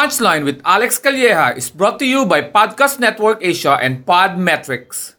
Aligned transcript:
Punchline 0.00 0.48
with 0.48 0.64
Alex 0.64 0.96
Calleja 0.96 1.52
is 1.60 1.68
brought 1.68 2.00
to 2.00 2.08
you 2.08 2.24
by 2.24 2.40
Podcast 2.40 2.96
Network 3.04 3.36
Asia 3.44 3.76
and 3.84 4.00
Podmetrics. 4.08 5.12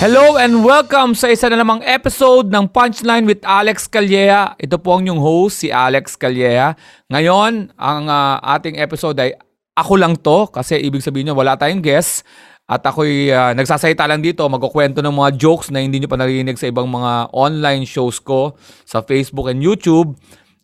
Hello 0.00 0.40
and 0.40 0.64
welcome 0.64 1.12
sa 1.12 1.28
isa 1.28 1.52
na 1.52 1.60
namang 1.60 1.84
episode 1.84 2.48
ng 2.48 2.64
Punchline 2.64 3.28
with 3.28 3.44
Alex 3.44 3.84
Calleja. 3.84 4.56
Ito 4.56 4.80
po 4.80 4.96
ang 4.96 5.04
yung 5.04 5.20
host, 5.20 5.60
si 5.60 5.68
Alex 5.68 6.16
Calleja. 6.16 6.80
Ngayon, 7.12 7.76
ang 7.76 8.04
uh, 8.08 8.40
ating 8.56 8.80
episode 8.80 9.20
ay 9.20 9.36
ako 9.76 10.00
lang 10.00 10.16
to 10.16 10.48
kasi 10.48 10.80
ibig 10.80 11.04
sabihin 11.04 11.28
nyo 11.28 11.36
wala 11.36 11.60
tayong 11.60 11.84
guest. 11.84 12.24
At 12.70 12.86
ako'y 12.86 13.28
uh, 13.28 13.52
nagsasalita 13.58 14.06
lang 14.06 14.22
dito, 14.22 14.46
magkukwento 14.46 15.02
ng 15.02 15.12
mga 15.12 15.30
jokes 15.36 15.68
na 15.74 15.82
hindi 15.82 15.98
nyo 15.98 16.08
pa 16.08 16.16
narinig 16.16 16.56
sa 16.56 16.70
ibang 16.70 16.86
mga 16.86 17.34
online 17.34 17.84
shows 17.84 18.22
ko 18.22 18.54
sa 18.86 19.02
Facebook 19.02 19.50
and 19.50 19.60
YouTube. 19.60 20.14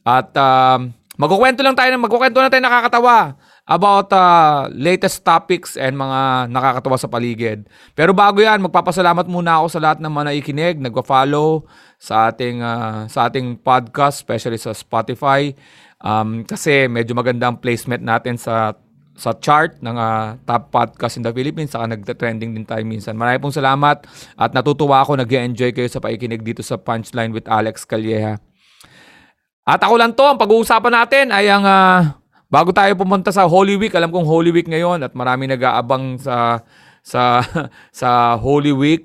At 0.06 0.30
uh, 0.38 0.78
magkukwento 1.18 1.60
lang 1.60 1.74
tayo, 1.74 1.90
magkukwento 1.98 2.38
lang 2.38 2.48
tayo 2.54 2.64
nakakatawa 2.64 3.36
about 3.68 4.08
uh, 4.16 4.64
latest 4.72 5.20
topics 5.20 5.76
and 5.76 5.92
mga 5.92 6.48
nakakatawa 6.48 6.96
sa 6.96 7.10
paligid. 7.12 7.68
Pero 7.92 8.16
bago 8.16 8.40
yan, 8.40 8.64
magpapasalamat 8.64 9.28
muna 9.28 9.60
ako 9.60 9.66
sa 9.76 9.82
lahat 9.84 9.98
ng 10.00 10.08
mga 10.08 10.26
naikinig, 10.32 10.76
nagpa-follow 10.80 11.68
sa 12.00 12.32
ating 12.32 12.64
uh, 12.64 13.04
sa 13.12 13.28
ating 13.28 13.60
podcast, 13.60 14.24
especially 14.24 14.56
sa 14.56 14.72
Spotify. 14.72 15.52
Um, 16.00 16.46
kasi 16.48 16.88
medyo 16.88 17.12
maganda 17.12 17.50
ang 17.50 17.60
placement 17.60 18.00
natin 18.00 18.40
sa 18.40 18.72
sa 19.18 19.34
chart 19.34 19.82
ng 19.82 19.98
uh, 19.98 20.38
top 20.46 20.70
podcast 20.70 21.18
in 21.18 21.26
the 21.26 21.34
Philippines 21.34 21.74
saka 21.74 21.90
nagte-trending 21.90 22.54
din 22.54 22.62
tayo 22.62 22.86
minsan. 22.86 23.18
Maraming 23.18 23.42
pong 23.42 23.58
salamat 23.58 24.06
at 24.38 24.50
natutuwa 24.54 25.02
ako 25.02 25.18
nag 25.18 25.26
enjoy 25.26 25.74
kayo 25.74 25.90
sa 25.90 25.98
paikinig 25.98 26.46
dito 26.46 26.62
sa 26.62 26.78
Punchline 26.78 27.34
with 27.34 27.50
Alex 27.50 27.82
Calleja. 27.82 28.38
At 29.66 29.82
ako 29.82 29.94
lang 29.98 30.14
to, 30.14 30.22
ang 30.22 30.38
pag-uusapan 30.38 30.94
natin 30.94 31.26
ay 31.34 31.50
ang 31.50 31.66
uh, 31.66 32.14
Bago 32.48 32.72
tayo 32.72 32.96
pumunta 32.96 33.28
sa 33.28 33.44
Holy 33.44 33.76
Week, 33.76 33.92
alam 33.92 34.08
kong 34.08 34.24
Holy 34.24 34.48
Week 34.48 34.64
ngayon 34.64 35.04
at 35.04 35.12
marami 35.12 35.44
nag-aabang 35.44 36.16
sa 36.16 36.64
sa 37.04 37.44
sa 38.00 38.40
Holy 38.40 38.72
Week. 38.72 39.04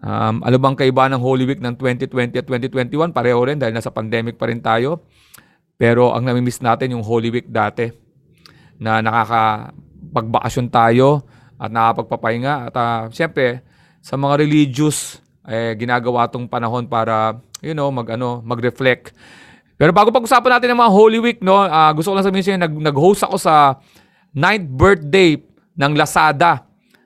Um, 0.00 0.40
ano 0.40 0.56
bang 0.56 0.72
kaiba 0.72 1.04
ng 1.12 1.20
Holy 1.20 1.44
Week 1.44 1.60
ng 1.60 1.76
2020 1.76 2.40
at 2.40 2.48
2021? 2.48 3.12
Pareho 3.12 3.36
rin 3.44 3.60
dahil 3.60 3.76
nasa 3.76 3.92
pandemic 3.92 4.40
pa 4.40 4.48
rin 4.48 4.64
tayo. 4.64 5.04
Pero 5.76 6.16
ang 6.16 6.24
nami-miss 6.24 6.64
natin 6.64 6.96
yung 6.96 7.04
Holy 7.04 7.28
Week 7.28 7.52
dati 7.52 8.03
na 8.84 9.00
nakakapagbakasyon 9.00 10.68
tayo 10.68 11.24
at 11.56 11.72
nakapagpapahinga. 11.72 12.68
At 12.68 12.74
uh, 12.76 13.00
siyempre, 13.08 13.64
sa 14.04 14.20
mga 14.20 14.44
religious, 14.44 15.24
eh, 15.48 15.72
ginagawa 15.80 16.28
tong 16.28 16.44
panahon 16.44 16.84
para, 16.84 17.40
you 17.64 17.72
know, 17.72 17.88
mag, 17.88 18.12
ano, 18.12 18.44
mag-reflect 18.44 19.16
pero 19.74 19.90
bago 19.90 20.14
pag-usapan 20.14 20.58
natin 20.58 20.68
ng 20.74 20.80
mga 20.86 20.92
Holy 20.94 21.18
Week, 21.18 21.38
no, 21.42 21.66
uh, 21.66 21.90
gusto 21.90 22.14
ko 22.14 22.14
lang 22.14 22.26
sabihin 22.26 22.44
sa 22.46 22.50
inyo, 22.54 22.60
nag, 22.62 22.74
nag-host 22.94 23.26
ako 23.26 23.36
sa 23.42 23.82
9th 24.30 24.68
birthday 24.70 25.42
ng 25.74 25.92
Lazada. 25.98 26.62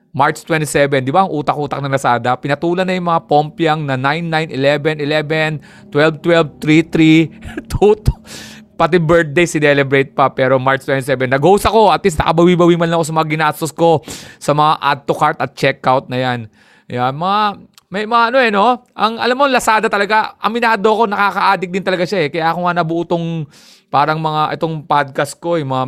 March 0.09 0.41
27, 0.41 1.05
di 1.05 1.13
ba? 1.13 1.25
Ang 1.25 1.33
utak-utak 1.33 1.81
ng 1.81 1.89
Lazada. 1.89 2.33
Pinatulan 2.37 2.85
na 2.85 2.97
yung 2.97 3.09
mga 3.09 3.25
pompyang 3.25 3.81
na 3.85 3.97
9, 3.97 4.53
9, 4.53 4.53
11, 4.53 5.05
11, 5.05 5.89
12, 5.89 6.21
12, 6.21 6.61
3, 6.61 7.73
3, 7.73 8.48
pati 8.79 8.95
birthday 8.95 9.43
si-celebrate 9.43 10.15
pa 10.15 10.31
pero 10.31 10.55
March 10.55 10.87
27 10.87 11.27
nag-host 11.27 11.67
ako 11.67 11.91
at 11.91 11.99
least 11.99 12.15
nakabawi-bawi 12.15 12.79
man 12.79 12.95
ako 12.95 13.03
sa 13.03 13.15
mga 13.19 13.27
ginastos 13.27 13.75
ko 13.75 13.99
sa 14.39 14.55
mga 14.55 14.73
add 14.79 14.99
to 15.03 15.11
cart 15.11 15.35
at 15.43 15.51
checkout 15.51 16.07
na 16.07 16.15
yan 16.15 16.39
yan 16.87 17.11
mga 17.11 17.67
may 17.89 18.05
mga 18.05 18.23
ano 18.29 18.37
eh, 18.37 18.51
no? 18.53 18.85
Ang, 18.93 19.17
alam 19.17 19.33
mo, 19.33 19.49
Lazada 19.49 19.89
talaga, 19.89 20.37
aminado 20.37 20.85
ko, 20.93 21.09
nakaka-addict 21.09 21.73
din 21.73 21.81
talaga 21.81 22.05
siya 22.05 22.21
eh. 22.21 22.29
Kaya 22.29 22.53
ako 22.53 22.59
nga 22.69 22.73
nabuo 22.77 23.01
tong 23.01 23.49
parang 23.89 24.21
mga, 24.21 24.53
itong 24.53 24.85
podcast 24.85 25.33
ko, 25.41 25.57
yung 25.57 25.73
mga, 25.73 25.85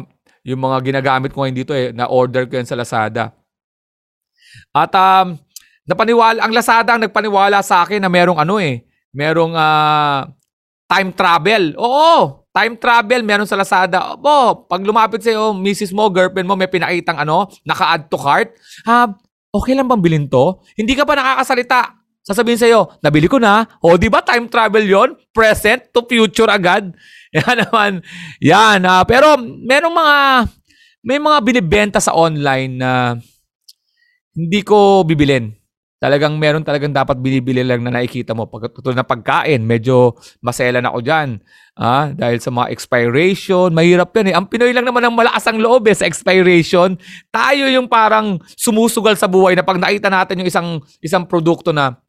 yung 0.50 0.62
mga 0.66 0.78
ginagamit 0.82 1.30
ko 1.30 1.46
ngayon 1.46 1.58
dito 1.62 1.78
eh, 1.78 1.94
na-order 1.94 2.50
ko 2.50 2.58
yan 2.58 2.66
sa 2.66 2.74
Lazada. 2.74 3.38
At 4.74 4.90
um, 4.98 5.38
napaniwala, 5.86 6.42
ang 6.42 6.50
Lazada 6.50 6.98
ang 6.98 7.06
nagpaniwala 7.06 7.62
sa 7.62 7.86
akin 7.86 8.02
na 8.02 8.10
merong 8.10 8.42
ano 8.42 8.58
eh, 8.58 8.82
merong 9.14 9.54
uh, 9.54 10.26
time 10.90 11.14
travel. 11.14 11.78
Oo, 11.78 12.41
time 12.52 12.76
travel 12.76 13.24
meron 13.24 13.48
sa 13.48 13.56
Lazada. 13.56 14.16
Opo, 14.16 14.68
pag 14.68 14.84
lumapit 14.84 15.24
sa'yo, 15.24 15.56
misis 15.56 15.96
mo, 15.96 16.12
girlfriend 16.12 16.48
mo, 16.48 16.60
may 16.60 16.68
pinakitang 16.68 17.20
ano, 17.24 17.48
naka-add 17.64 18.12
to 18.12 18.20
cart. 18.20 18.52
Ha, 18.84 19.08
okay 19.56 19.74
lang 19.76 19.88
bang 19.88 20.04
bilhin 20.04 20.26
to? 20.28 20.60
Hindi 20.76 20.96
ka 20.96 21.08
pa 21.08 21.16
nakakasalita. 21.16 22.00
Sasabihin 22.22 22.60
sa'yo, 22.60 23.02
nabili 23.02 23.26
ko 23.26 23.42
na. 23.42 23.66
O, 23.82 23.98
di 23.98 24.06
ba 24.06 24.22
time 24.22 24.46
travel 24.46 24.86
yon 24.86 25.10
Present 25.34 25.90
to 25.90 26.06
future 26.06 26.52
agad. 26.52 26.94
Yan 27.36 27.66
naman. 27.66 27.92
Yan. 28.44 28.84
Uh, 28.86 29.04
pero 29.08 29.40
merong 29.42 29.96
mga, 29.96 30.18
may 31.02 31.18
mga 31.18 31.38
binibenta 31.42 32.00
sa 32.04 32.14
online 32.14 32.78
na 32.78 33.18
hindi 34.36 34.62
ko 34.62 35.02
bibilin. 35.02 35.61
Talagang 36.02 36.34
meron 36.42 36.66
talagang 36.66 36.90
dapat 36.90 37.22
binibili 37.22 37.62
lang 37.62 37.86
na 37.86 37.94
nakikita 37.94 38.34
mo. 38.34 38.50
Pag, 38.50 38.74
tulad 38.74 38.98
na 38.98 39.06
pagkain, 39.06 39.62
medyo 39.62 40.18
maselan 40.42 40.82
ako 40.82 40.98
dyan. 41.06 41.38
Ah, 41.78 42.10
dahil 42.10 42.42
sa 42.42 42.50
mga 42.50 42.74
expiration, 42.74 43.70
mahirap 43.70 44.10
yan 44.18 44.34
eh. 44.34 44.36
Ang 44.36 44.50
Pinoy 44.50 44.74
lang 44.74 44.82
naman 44.82 45.06
ang 45.06 45.14
malakas 45.14 45.46
ang 45.46 45.62
loob 45.62 45.86
eh 45.86 45.94
sa 45.94 46.10
expiration. 46.10 46.98
Tayo 47.30 47.70
yung 47.70 47.86
parang 47.86 48.42
sumusugal 48.58 49.14
sa 49.14 49.30
buhay 49.30 49.54
na 49.54 49.62
pag 49.62 49.78
nakita 49.78 50.10
natin 50.10 50.42
yung 50.42 50.50
isang 50.50 50.70
isang 51.06 51.22
produkto 51.22 51.70
na 51.70 52.02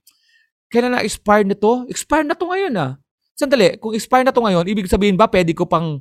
kailan 0.73 0.97
na 0.97 1.05
expire 1.05 1.45
nito? 1.45 1.85
Expire 1.93 2.25
na 2.25 2.33
to 2.33 2.49
ngayon 2.49 2.73
ah. 2.81 2.97
Sandali, 3.37 3.77
kung 3.77 3.93
expire 3.93 4.25
na 4.25 4.33
to 4.33 4.41
ngayon, 4.41 4.73
ibig 4.73 4.89
sabihin 4.89 5.21
ba 5.21 5.29
pwede 5.29 5.53
ko 5.53 5.69
pang 5.69 6.01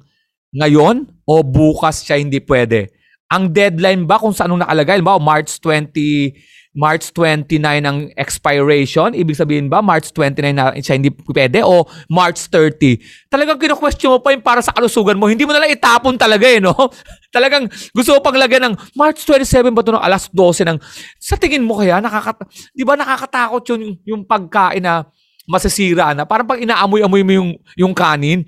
ngayon 0.55 1.11
o 1.27 1.43
bukas 1.43 2.07
siya 2.07 2.23
hindi 2.23 2.39
pwede? 2.39 2.87
Ang 3.27 3.51
deadline 3.51 4.07
ba 4.07 4.15
kung 4.15 4.31
saan 4.31 4.55
nakalagay? 4.55 5.03
Ba 5.03 5.19
March 5.19 5.59
20 5.59 6.39
March 6.71 7.11
29 7.11 7.59
ang 7.83 8.07
expiration? 8.15 9.11
Ibig 9.11 9.35
sabihin 9.35 9.67
ba 9.67 9.83
March 9.83 10.15
29 10.15 10.55
na 10.55 10.71
siya 10.79 10.95
hindi 10.95 11.11
pwede 11.11 11.67
o 11.67 11.83
March 12.07 12.47
30? 12.47 13.27
Talagang 13.27 13.59
kino-question 13.59 14.15
mo 14.15 14.19
pa 14.23 14.31
yung 14.31 14.39
para 14.39 14.63
sa 14.63 14.71
kalusugan 14.71 15.19
mo. 15.19 15.27
Hindi 15.27 15.43
mo 15.43 15.51
na 15.51 15.59
lang 15.59 15.71
itapon 15.75 16.15
talaga 16.15 16.47
eh, 16.47 16.63
no? 16.63 16.71
Talagang 17.35 17.67
gusto 17.91 18.15
mo 18.15 18.19
pang 18.23 18.39
lagyan 18.39 18.71
ng 18.71 18.75
March 18.95 19.27
27 19.27 19.67
ba 19.75 19.83
ito 19.83 19.91
ng 19.91 20.03
alas 20.03 20.31
12 20.31 20.67
ng... 20.71 20.77
Sa 21.19 21.35
tingin 21.35 21.63
mo 21.67 21.75
kaya, 21.75 21.99
nakakat... 21.99 22.47
di 22.71 22.87
ba 22.87 22.95
nakakatakot 22.95 23.63
yung, 23.75 23.83
yung 24.07 24.21
pagkain 24.23 24.79
na 24.79 25.03
masisira 25.43 26.15
na? 26.15 26.23
Parang 26.23 26.47
pag 26.47 26.63
inaamoy-amoy 26.63 27.23
mo 27.27 27.31
yung, 27.35 27.49
yung 27.75 27.91
kanin, 27.91 28.47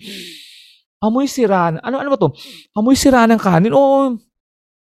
amoy 1.03 1.28
sira 1.28 1.75
na. 1.75 1.79
Ano, 1.84 2.00
ano 2.00 2.07
ba 2.07 2.17
to? 2.17 2.31
Amoy 2.72 2.95
sira 2.95 3.28
ng 3.28 3.35
kanin? 3.35 3.75
O, 3.75 4.16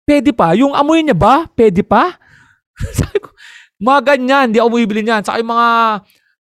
pwede 0.06 0.30
pa. 0.30 0.53
Yung 0.53 0.78
amoy 0.78 1.02
niya 1.02 1.18
ba? 1.18 1.50
Pwede 1.50 1.81
pa? 1.81 2.22
Mga 3.86 4.00
ganyan, 4.08 4.46
hindi 4.52 4.59
ako 4.63 4.69
bumibili 4.72 5.03
niyan. 5.03 5.22
Saka 5.28 5.44
yung 5.44 5.52
mga, 5.52 5.69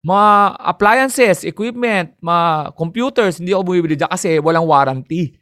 mga 0.06 0.28
appliances, 0.70 1.42
equipment, 1.42 2.14
mga 2.22 2.70
computers, 2.78 3.42
hindi 3.42 3.50
ako 3.50 3.62
bumibili 3.74 3.98
dyan 3.98 4.10
kasi 4.12 4.38
walang 4.38 4.68
warranty. 4.68 5.34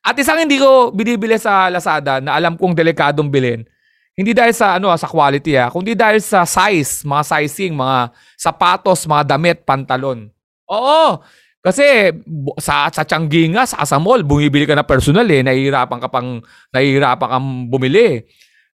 At 0.00 0.16
isang 0.16 0.40
hindi 0.40 0.56
ko 0.56 0.94
binibili 0.94 1.36
sa 1.36 1.68
Lazada 1.68 2.24
na 2.24 2.32
alam 2.32 2.56
kong 2.56 2.72
delikadong 2.72 3.28
bilhin, 3.28 3.68
hindi 4.16 4.32
dahil 4.32 4.52
sa 4.56 4.80
ano 4.80 4.92
sa 4.96 5.08
quality 5.08 5.60
ah, 5.60 5.68
kundi 5.68 5.92
dahil 5.92 6.24
sa 6.24 6.48
size, 6.48 7.04
mga 7.04 7.22
sizing, 7.24 7.72
mga 7.76 8.08
sapatos, 8.36 9.04
mga 9.04 9.36
damit, 9.36 9.60
pantalon. 9.64 10.32
Oo, 10.72 11.20
kasi 11.60 12.16
sa 12.56 12.88
sa 12.88 13.02
Changi 13.04 13.52
nga, 13.52 13.68
sa 13.68 13.84
Asamol, 13.84 14.24
bumibili 14.24 14.64
ka 14.64 14.72
na 14.72 14.88
personal 14.88 15.28
eh, 15.28 15.44
nahihirapan 15.44 16.00
ka 16.00 16.08
pang 16.08 16.40
nahihirapan 16.72 17.28
kang 17.28 17.48
bumili. 17.68 18.24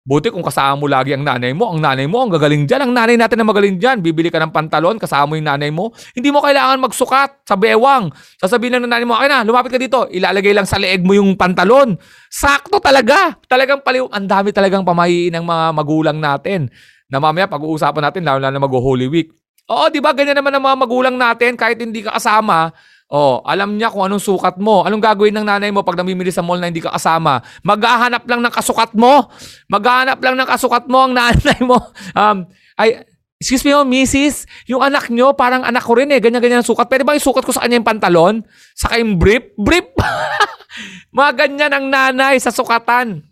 Buti 0.07 0.31
kung 0.31 0.39
kasama 0.39 0.79
mo 0.79 0.87
lagi 0.87 1.11
ang 1.11 1.27
nanay 1.27 1.51
mo, 1.51 1.67
ang 1.67 1.83
nanay 1.83 2.07
mo 2.07 2.23
ang 2.23 2.31
gagaling 2.31 2.63
dyan. 2.63 2.87
Ang 2.87 2.95
nanay 2.95 3.19
natin 3.19 3.43
na 3.43 3.43
magaling 3.43 3.75
dyan. 3.75 3.99
Bibili 3.99 4.31
ka 4.31 4.39
ng 4.39 4.55
pantalon, 4.55 4.95
kasama 4.95 5.27
mo 5.27 5.33
yung 5.35 5.51
nanay 5.51 5.67
mo. 5.67 5.91
Hindi 6.15 6.31
mo 6.31 6.39
kailangan 6.39 6.79
magsukat 6.79 7.43
sa 7.43 7.59
bewang. 7.59 8.07
Sasabihin 8.39 8.79
lang 8.79 8.87
ng 8.87 8.91
nanay 8.95 9.03
mo, 9.03 9.19
okay 9.19 9.27
na, 9.27 9.43
lumapit 9.43 9.75
ka 9.75 9.75
dito. 9.75 10.07
Ilalagay 10.07 10.55
lang 10.55 10.63
sa 10.63 10.79
leeg 10.79 11.03
mo 11.03 11.11
yung 11.11 11.35
pantalon. 11.35 11.99
Sakto 12.31 12.79
talaga. 12.79 13.35
Talagang 13.51 13.83
paliw. 13.83 14.07
Ang 14.07 14.31
dami 14.31 14.55
talagang 14.55 14.87
pamahiin 14.87 15.35
ng 15.35 15.43
mga 15.43 15.65
magulang 15.75 16.17
natin. 16.23 16.71
Na 17.11 17.19
mamaya 17.19 17.51
pag-uusapan 17.51 18.07
natin, 18.07 18.23
lalo 18.23 18.39
na 18.39 18.63
mag-Holy 18.63 19.11
Week. 19.11 19.35
Oo, 19.67 19.91
di 19.91 19.99
ba? 19.99 20.15
Ganyan 20.15 20.39
naman 20.39 20.55
ang 20.55 20.63
mga 20.63 20.77
magulang 20.87 21.15
natin 21.19 21.59
kahit 21.59 21.83
hindi 21.83 21.99
ka 21.99 22.15
kasama 22.15 22.71
Oh, 23.07 23.39
alam 23.47 23.79
niya 23.79 23.87
kung 23.87 24.03
anong 24.03 24.19
sukat 24.19 24.59
mo. 24.59 24.83
Anong 24.83 24.99
gagawin 24.99 25.31
ng 25.31 25.47
nanay 25.47 25.71
mo 25.71 25.79
pag 25.79 25.95
namimili 25.95 26.27
sa 26.27 26.43
mall 26.43 26.59
na 26.59 26.67
hindi 26.67 26.83
ka 26.83 26.91
kasama? 26.91 27.39
Maghahanap 27.63 28.27
lang 28.27 28.43
ng 28.43 28.51
kasukat 28.51 28.91
mo. 28.99 29.31
Maghahanap 29.71 30.19
lang 30.19 30.35
ng 30.35 30.47
kasukat 30.47 30.91
mo 30.91 31.07
ang 31.07 31.15
nanay 31.19 31.59
mo. 31.63 31.79
Um, 32.11 32.51
ay, 32.75 33.07
excuse 33.39 33.63
me, 33.63 33.71
oh, 33.71 33.87
misis, 33.87 34.43
yung 34.67 34.83
anak 34.83 35.07
nyo, 35.07 35.31
parang 35.31 35.63
anak 35.63 35.87
ko 35.87 35.95
rin 35.95 36.11
eh. 36.11 36.19
Ganyan-ganyan 36.19 36.59
ang 36.59 36.67
sukat. 36.67 36.91
Pwede 36.91 37.07
ba 37.07 37.15
isukat 37.15 37.47
ko 37.47 37.55
sa 37.55 37.63
kanya 37.63 37.79
yung 37.79 37.87
pantalon? 37.87 38.43
Saka 38.75 38.99
yung 38.99 39.15
brief? 39.15 39.55
Brief! 39.55 39.87
Mga 41.17 41.31
ganyan 41.47 41.71
ang 41.71 41.85
nanay 41.87 42.35
sa 42.43 42.51
sukatan. 42.51 43.23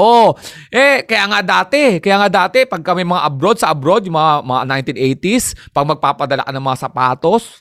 Oh, 0.00 0.32
eh 0.72 1.04
kaya 1.04 1.28
nga 1.28 1.40
dati, 1.44 2.00
kaya 2.00 2.16
nga 2.24 2.48
dati 2.48 2.64
pag 2.64 2.80
kami 2.80 3.04
mga 3.04 3.28
abroad 3.28 3.60
sa 3.60 3.76
abroad, 3.76 4.08
yung 4.08 4.16
mga, 4.16 4.40
mga 4.40 4.62
1980s, 4.88 5.44
pag 5.68 5.84
magpapadala 5.84 6.48
ka 6.48 6.52
ng 6.56 6.64
mga 6.64 6.80
sapatos, 6.80 7.60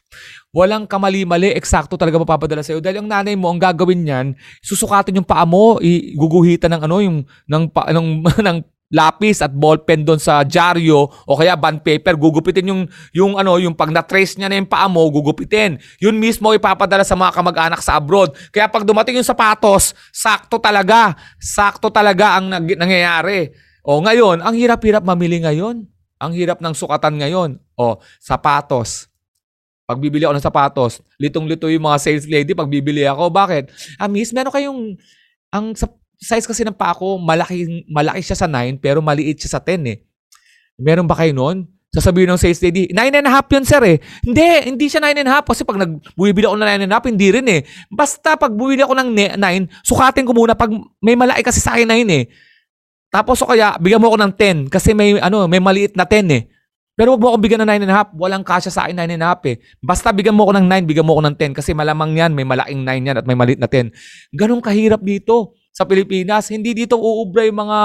walang 0.51 0.83
kamali-mali, 0.83 1.55
eksakto 1.55 1.95
talaga 1.95 2.19
mapapadala 2.19 2.59
sa'yo. 2.59 2.83
Dahil 2.83 3.03
ang 3.03 3.09
nanay 3.09 3.39
mo, 3.39 3.47
ang 3.47 3.59
gagawin 3.59 4.03
niyan, 4.03 4.27
susukatin 4.59 5.23
yung 5.23 5.27
paa 5.27 5.47
mo, 5.47 5.79
iguguhitan 5.79 6.75
ng 6.75 6.81
ano, 6.85 6.97
yung, 6.99 7.17
ng, 7.47 7.63
pa, 7.71 7.87
ng, 7.91 8.07
ng 8.47 8.57
lapis 8.91 9.39
at 9.39 9.55
ballpen 9.55 10.03
doon 10.03 10.19
sa 10.19 10.43
dyaryo 10.43 11.07
o 11.07 11.31
kaya 11.39 11.55
bond 11.55 11.79
paper, 11.79 12.19
gugupitin 12.19 12.67
yung, 12.67 12.83
yung 13.15 13.39
ano, 13.39 13.55
yung 13.55 13.71
pag 13.71 13.87
na-trace 13.87 14.35
niya 14.35 14.51
na 14.51 14.59
yung 14.59 14.67
paa 14.67 14.91
mo, 14.91 15.07
gugupitin. 15.07 15.79
Yun 16.03 16.19
mismo 16.19 16.51
ipapadala 16.51 17.07
sa 17.07 17.15
mga 17.15 17.31
kamag-anak 17.31 17.79
sa 17.79 17.95
abroad. 17.95 18.35
Kaya 18.51 18.67
pag 18.67 18.83
dumating 18.83 19.23
yung 19.23 19.27
sapatos, 19.27 19.95
sakto 20.11 20.59
talaga. 20.59 21.15
Sakto 21.39 21.87
talaga 21.87 22.35
ang 22.37 22.51
nag- 22.51 22.75
nangyayari. 22.75 23.55
O 23.81 24.03
ngayon, 24.03 24.43
ang 24.43 24.53
hirap-hirap 24.53 25.01
mamili 25.01 25.39
ngayon. 25.41 25.87
Ang 26.21 26.31
hirap 26.37 26.61
ng 26.61 26.75
sukatan 26.77 27.17
ngayon. 27.17 27.57
O, 27.79 27.97
sapatos. 28.21 29.10
Pag 29.91 29.99
bibili 29.99 30.23
ako 30.23 30.39
ng 30.39 30.47
sapatos, 30.47 31.03
litong-lito 31.19 31.67
yung 31.67 31.83
mga 31.83 31.99
sales 31.99 32.23
lady 32.23 32.55
pag 32.55 32.71
bibili 32.71 33.03
ako. 33.03 33.27
Bakit? 33.27 33.75
Ah, 33.99 34.07
miss, 34.07 34.31
meron 34.31 34.55
kayong 34.55 34.79
ang 35.51 35.75
size 36.15 36.47
kasi 36.47 36.63
ng 36.63 36.71
paa 36.71 36.95
ko, 36.95 37.19
malaki, 37.19 37.83
malaki 37.91 38.23
siya 38.23 38.39
sa 38.39 38.47
9 38.47 38.79
pero 38.79 39.03
maliit 39.03 39.43
siya 39.43 39.57
sa 39.57 39.59
10 39.59 39.83
eh. 39.91 39.99
Meron 40.79 41.03
ba 41.03 41.19
kayo 41.19 41.35
noon? 41.35 41.67
Sasabihin 41.91 42.31
ng 42.31 42.39
sales 42.39 42.63
lady, 42.63 42.87
9 42.87 43.19
and 43.19 43.27
a 43.27 43.31
half 43.35 43.51
yun 43.51 43.67
sir 43.67 43.83
eh. 43.83 43.99
Hindi, 44.23 44.71
hindi 44.71 44.87
siya 44.87 45.03
9 45.03 45.11
and 45.11 45.27
a 45.27 45.33
half 45.35 45.43
kasi 45.43 45.67
pag 45.67 45.75
nagbumibili 45.75 46.47
ako 46.47 46.55
ng 46.55 46.67
9 46.71 46.85
and 46.87 46.91
a 46.91 46.95
half, 46.95 47.03
hindi 47.03 47.27
rin 47.35 47.47
eh. 47.51 47.61
Basta 47.91 48.39
pag 48.39 48.55
bumili 48.55 48.79
ako 48.79 48.95
ng 48.95 49.09
9, 49.35 49.67
sukatin 49.83 50.23
ko 50.23 50.31
muna 50.31 50.55
pag 50.55 50.71
may 51.03 51.19
malaki 51.19 51.43
kasi 51.43 51.59
sa 51.59 51.75
akin 51.75 51.91
9 51.91 52.07
eh. 52.15 52.31
Tapos 53.11 53.43
o 53.43 53.51
kaya, 53.51 53.75
bigyan 53.75 53.99
mo 53.99 54.07
ako 54.07 54.23
ng 54.23 54.33
10 54.39 54.71
kasi 54.71 54.95
may, 54.95 55.19
ano, 55.19 55.43
may 55.51 55.59
maliit 55.59 55.99
na 55.99 56.07
10 56.07 56.31
eh. 56.31 56.47
Pero 57.01 57.17
wag 57.17 57.21
mo 57.25 57.33
akong 57.33 57.41
bigyan 57.41 57.65
ng 57.65 57.81
9 57.81 57.81
and 57.81 57.89
a 57.89 57.97
half. 57.97 58.13
Walang 58.13 58.45
kasya 58.45 58.69
sa 58.69 58.85
akin 58.85 58.93
9 58.93 59.17
and 59.17 59.25
a 59.25 59.33
half 59.33 59.41
eh. 59.49 59.57
Basta 59.81 60.13
bigyan 60.13 60.37
mo 60.37 60.45
ako 60.45 60.61
ng 60.61 60.69
9, 60.69 60.85
bigyan 60.85 61.01
mo 61.01 61.17
ako 61.17 61.33
ng 61.33 61.35
10 61.49 61.57
kasi 61.57 61.73
malamang 61.73 62.13
yan, 62.13 62.29
may 62.29 62.45
malaking 62.45 62.85
9 62.85 63.09
yan 63.09 63.17
at 63.17 63.25
may 63.25 63.33
maliit 63.33 63.57
na 63.57 63.65
10. 63.65 63.89
Ganong 64.37 64.61
kahirap 64.61 65.01
dito 65.01 65.57
sa 65.73 65.81
Pilipinas. 65.81 66.45
Hindi 66.53 66.77
dito 66.77 67.01
uubra 67.01 67.41
yung 67.49 67.57
mga 67.57 67.79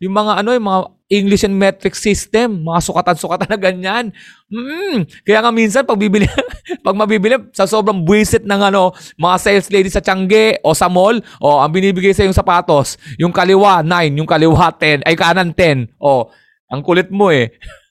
yung 0.00 0.14
mga 0.16 0.32
ano 0.40 0.50
yung 0.56 0.64
mga 0.64 0.80
English 1.12 1.44
and 1.44 1.52
metric 1.52 1.92
system, 1.92 2.64
mga 2.64 2.80
sukatan-sukatan 2.80 3.52
na 3.52 3.58
ganyan. 3.60 4.04
Mm, 4.48 5.04
kaya 5.20 5.44
nga 5.44 5.52
minsan 5.52 5.84
pag 5.84 6.00
bibili 6.00 6.24
pag 6.86 6.96
mabibili 6.96 7.36
sa 7.52 7.68
sobrang 7.68 8.00
buwisit 8.00 8.48
ng 8.48 8.72
ano, 8.72 8.96
mga 9.20 9.36
sales 9.36 9.68
lady 9.68 9.92
sa 9.92 10.00
Tiangge 10.00 10.56
o 10.64 10.72
sa 10.72 10.88
mall, 10.88 11.20
o 11.44 11.60
ang 11.60 11.68
binibigay 11.68 12.16
sa 12.16 12.24
yung 12.24 12.32
sapatos, 12.32 12.96
yung 13.20 13.36
kaliwa 13.36 13.84
9, 13.84 14.16
yung 14.16 14.24
kaliwa 14.24 14.72
10, 14.72 15.04
ay 15.04 15.12
kanan 15.12 15.52
10. 15.52 16.00
O, 16.00 16.32
ang 16.72 16.80
kulit 16.80 17.12
mo 17.12 17.28
eh. 17.28 17.52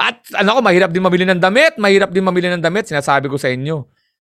At 0.00 0.24
ano 0.40 0.56
ko, 0.56 0.60
mahirap 0.64 0.88
din 0.96 1.04
mabili 1.04 1.28
ng 1.28 1.36
damit, 1.36 1.76
mahirap 1.76 2.08
din 2.08 2.24
mamili 2.24 2.48
ng 2.48 2.64
damit, 2.64 2.88
sinasabi 2.88 3.28
ko 3.28 3.36
sa 3.36 3.52
inyo. 3.52 3.84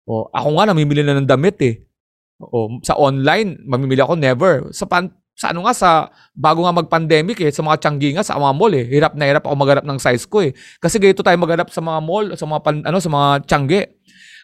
O, 0.08 0.32
ako 0.32 0.48
nga 0.56 0.72
namimili 0.72 1.04
na 1.04 1.20
ng 1.20 1.28
damit 1.28 1.60
eh. 1.60 1.84
O, 2.40 2.80
sa 2.80 2.96
online, 2.96 3.60
mamimili 3.68 4.00
ako 4.00 4.16
never. 4.16 4.64
Sa 4.72 4.88
pan, 4.88 5.12
sa 5.36 5.52
ano 5.52 5.68
nga 5.68 5.76
sa 5.76 5.90
bago 6.34 6.66
nga 6.66 6.74
mag-pandemic 6.74 7.38
eh 7.44 7.52
sa 7.54 7.62
mga 7.62 7.78
tiyanggi 7.78 8.10
nga 8.16 8.26
sa 8.26 8.40
mga 8.40 8.54
mall 8.58 8.74
eh. 8.74 8.82
Hirap 8.88 9.14
na 9.14 9.28
hirap 9.28 9.46
ako 9.46 9.54
maghanap 9.54 9.84
ng 9.86 10.00
size 10.02 10.26
ko 10.26 10.42
eh. 10.42 10.50
Kasi 10.82 10.98
ganito 10.98 11.22
tayo 11.22 11.38
maghanap 11.38 11.70
sa 11.70 11.78
mga 11.78 12.00
mall 12.02 12.26
sa 12.34 12.42
mga 12.42 12.60
pan, 12.66 12.76
ano 12.82 12.98
sa 12.98 13.06
mga 13.06 13.28
tiyanggi 13.46 13.80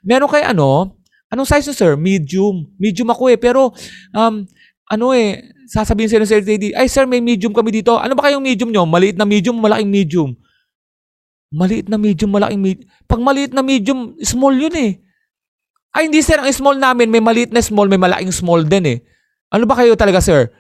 meron 0.07 0.31
kay 0.31 0.47
ano 0.47 0.95
anong 1.35 1.51
size 1.51 1.67
nyo 1.67 1.75
sir? 1.75 1.93
Medium. 1.99 2.71
Medium 2.79 3.11
ako 3.11 3.27
eh. 3.27 3.35
Pero 3.35 3.75
um 4.15 4.47
ano 4.87 5.07
eh 5.11 5.43
sasabihin 5.67 6.07
sa 6.07 6.23
ng 6.23 6.31
sales 6.31 6.47
lady 6.47 6.71
ay 6.79 6.87
sir 6.87 7.11
may 7.11 7.19
medium 7.19 7.51
kami 7.51 7.75
dito. 7.75 7.99
Ano 7.99 8.15
ba 8.15 8.31
kayong 8.31 8.45
medium 8.45 8.71
nyo? 8.71 8.87
Maliit 8.87 9.19
na 9.19 9.27
medium 9.27 9.59
malaking 9.59 9.91
medium 9.91 10.31
maliit 11.55 11.87
na 11.87 11.95
medium 11.95 12.35
malaking 12.35 12.59
medium 12.59 12.87
pag 13.07 13.23
maliit 13.23 13.55
na 13.55 13.63
medium 13.63 14.19
small 14.19 14.59
yun 14.59 14.75
eh 14.75 15.05
ay, 15.95 16.11
hindi 16.11 16.27
sir, 16.27 16.43
ang 16.43 16.51
small 16.51 16.75
namin, 16.75 17.07
may 17.07 17.23
maliit 17.23 17.55
na 17.55 17.63
small, 17.63 17.87
may 17.87 17.99
malaking 17.99 18.35
small 18.35 18.67
din 18.67 18.99
eh. 18.99 18.99
Ano 19.55 19.63
ba 19.63 19.79
kayo 19.79 19.95
talaga, 19.95 20.19
sir? 20.19 20.51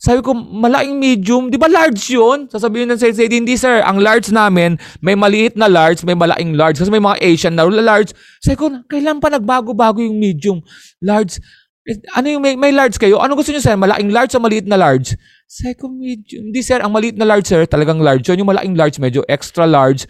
Sabi 0.00 0.24
ko, 0.24 0.32
malaking 0.32 0.96
medium, 0.96 1.52
di 1.52 1.60
ba 1.60 1.68
large 1.68 2.08
yun? 2.08 2.48
Sasabihin 2.48 2.88
ng 2.88 2.96
sales 2.96 3.20
lady, 3.20 3.36
hindi 3.36 3.60
sir, 3.60 3.84
ang 3.84 4.00
large 4.00 4.32
namin, 4.32 4.80
may 5.04 5.12
maliit 5.12 5.60
na 5.60 5.68
large, 5.68 6.00
may 6.08 6.16
malaking 6.16 6.56
large. 6.56 6.80
Kasi 6.80 6.88
may 6.88 7.04
mga 7.04 7.20
Asian 7.20 7.52
na 7.52 7.68
large. 7.68 8.16
Sabi 8.40 8.56
ko, 8.56 8.72
kailan 8.88 9.20
pa 9.20 9.28
nagbago-bago 9.28 10.00
yung 10.00 10.16
medium? 10.16 10.64
Large. 11.04 11.36
Eh, 11.84 12.00
ano 12.16 12.32
yung 12.32 12.40
may, 12.40 12.56
may 12.56 12.72
large 12.72 12.96
kayo? 12.96 13.20
Ano 13.20 13.36
gusto 13.36 13.52
niyo 13.52 13.60
sir? 13.60 13.76
Malaking 13.76 14.08
large 14.08 14.32
o 14.32 14.40
maliit 14.40 14.64
na 14.64 14.80
large? 14.80 15.20
Sabi 15.44 15.76
ko, 15.76 15.92
medium. 15.92 16.48
Hindi 16.48 16.64
sir, 16.64 16.80
ang 16.80 16.96
maliit 16.96 17.20
na 17.20 17.28
large 17.28 17.44
sir, 17.44 17.68
talagang 17.68 18.00
large 18.00 18.24
yun. 18.24 18.40
Yung 18.40 18.48
malaking 18.48 18.72
large, 18.72 18.96
medyo 18.96 19.20
extra 19.28 19.68
large. 19.68 20.08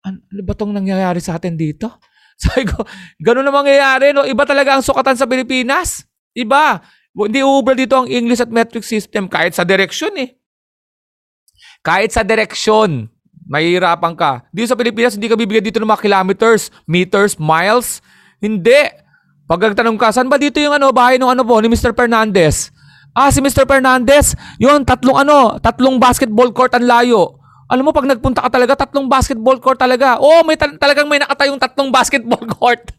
Ano, 0.00 0.24
ba 0.44 0.54
tong 0.56 0.72
nangyayari 0.72 1.20
sa 1.20 1.36
atin 1.36 1.56
dito? 1.56 1.88
Sabi 2.42 2.64
ko, 2.64 2.80
ganun 3.20 3.44
na 3.44 3.52
mangyayari. 3.52 4.16
No? 4.16 4.24
Iba 4.24 4.48
talaga 4.48 4.76
ang 4.76 4.84
sukatan 4.84 5.16
sa 5.16 5.28
Pilipinas. 5.28 6.08
Iba. 6.32 6.80
Hindi 7.10 7.42
ubra 7.42 7.74
dito 7.74 7.98
ang 7.98 8.08
English 8.08 8.40
at 8.40 8.48
metric 8.48 8.86
system 8.86 9.26
kahit 9.26 9.52
sa 9.52 9.66
direksyon 9.66 10.14
eh. 10.16 10.30
Kahit 11.82 12.14
sa 12.14 12.24
direksyon, 12.24 13.10
mahihirapan 13.50 14.14
ka. 14.14 14.46
Dito 14.54 14.70
sa 14.70 14.78
Pilipinas, 14.78 15.18
hindi 15.18 15.26
ka 15.26 15.34
bibigyan 15.34 15.64
dito 15.64 15.82
ng 15.82 15.90
mga 15.90 16.06
kilometers, 16.06 16.70
meters, 16.86 17.34
miles. 17.40 17.98
Hindi. 18.38 18.88
Pag 19.50 19.74
nagtanong 19.74 19.98
ka, 19.98 20.14
saan 20.14 20.30
ba 20.30 20.38
dito 20.38 20.62
yung 20.62 20.78
ano, 20.78 20.94
bahay 20.94 21.18
ng 21.18 21.26
ano 21.26 21.42
po, 21.42 21.58
ni 21.58 21.66
Mr. 21.66 21.90
Fernandez? 21.96 22.70
Ah, 23.10 23.34
si 23.34 23.42
Mr. 23.42 23.66
Fernandez, 23.66 24.38
yun, 24.62 24.86
tatlong 24.86 25.18
ano, 25.18 25.58
tatlong 25.58 25.98
basketball 25.98 26.54
court 26.54 26.70
ang 26.78 26.86
layo. 26.86 27.39
Alam 27.70 27.86
mo, 27.86 27.92
pag 27.94 28.10
nagpunta 28.10 28.42
ka 28.42 28.50
talaga, 28.50 28.74
tatlong 28.74 29.06
basketball 29.06 29.62
court 29.62 29.78
talaga. 29.78 30.18
Oh, 30.18 30.42
may 30.42 30.58
ta- 30.58 30.74
talagang 30.74 31.06
may 31.06 31.22
nakatayong 31.22 31.62
tatlong 31.62 31.94
basketball 31.94 32.42
court. 32.58 32.90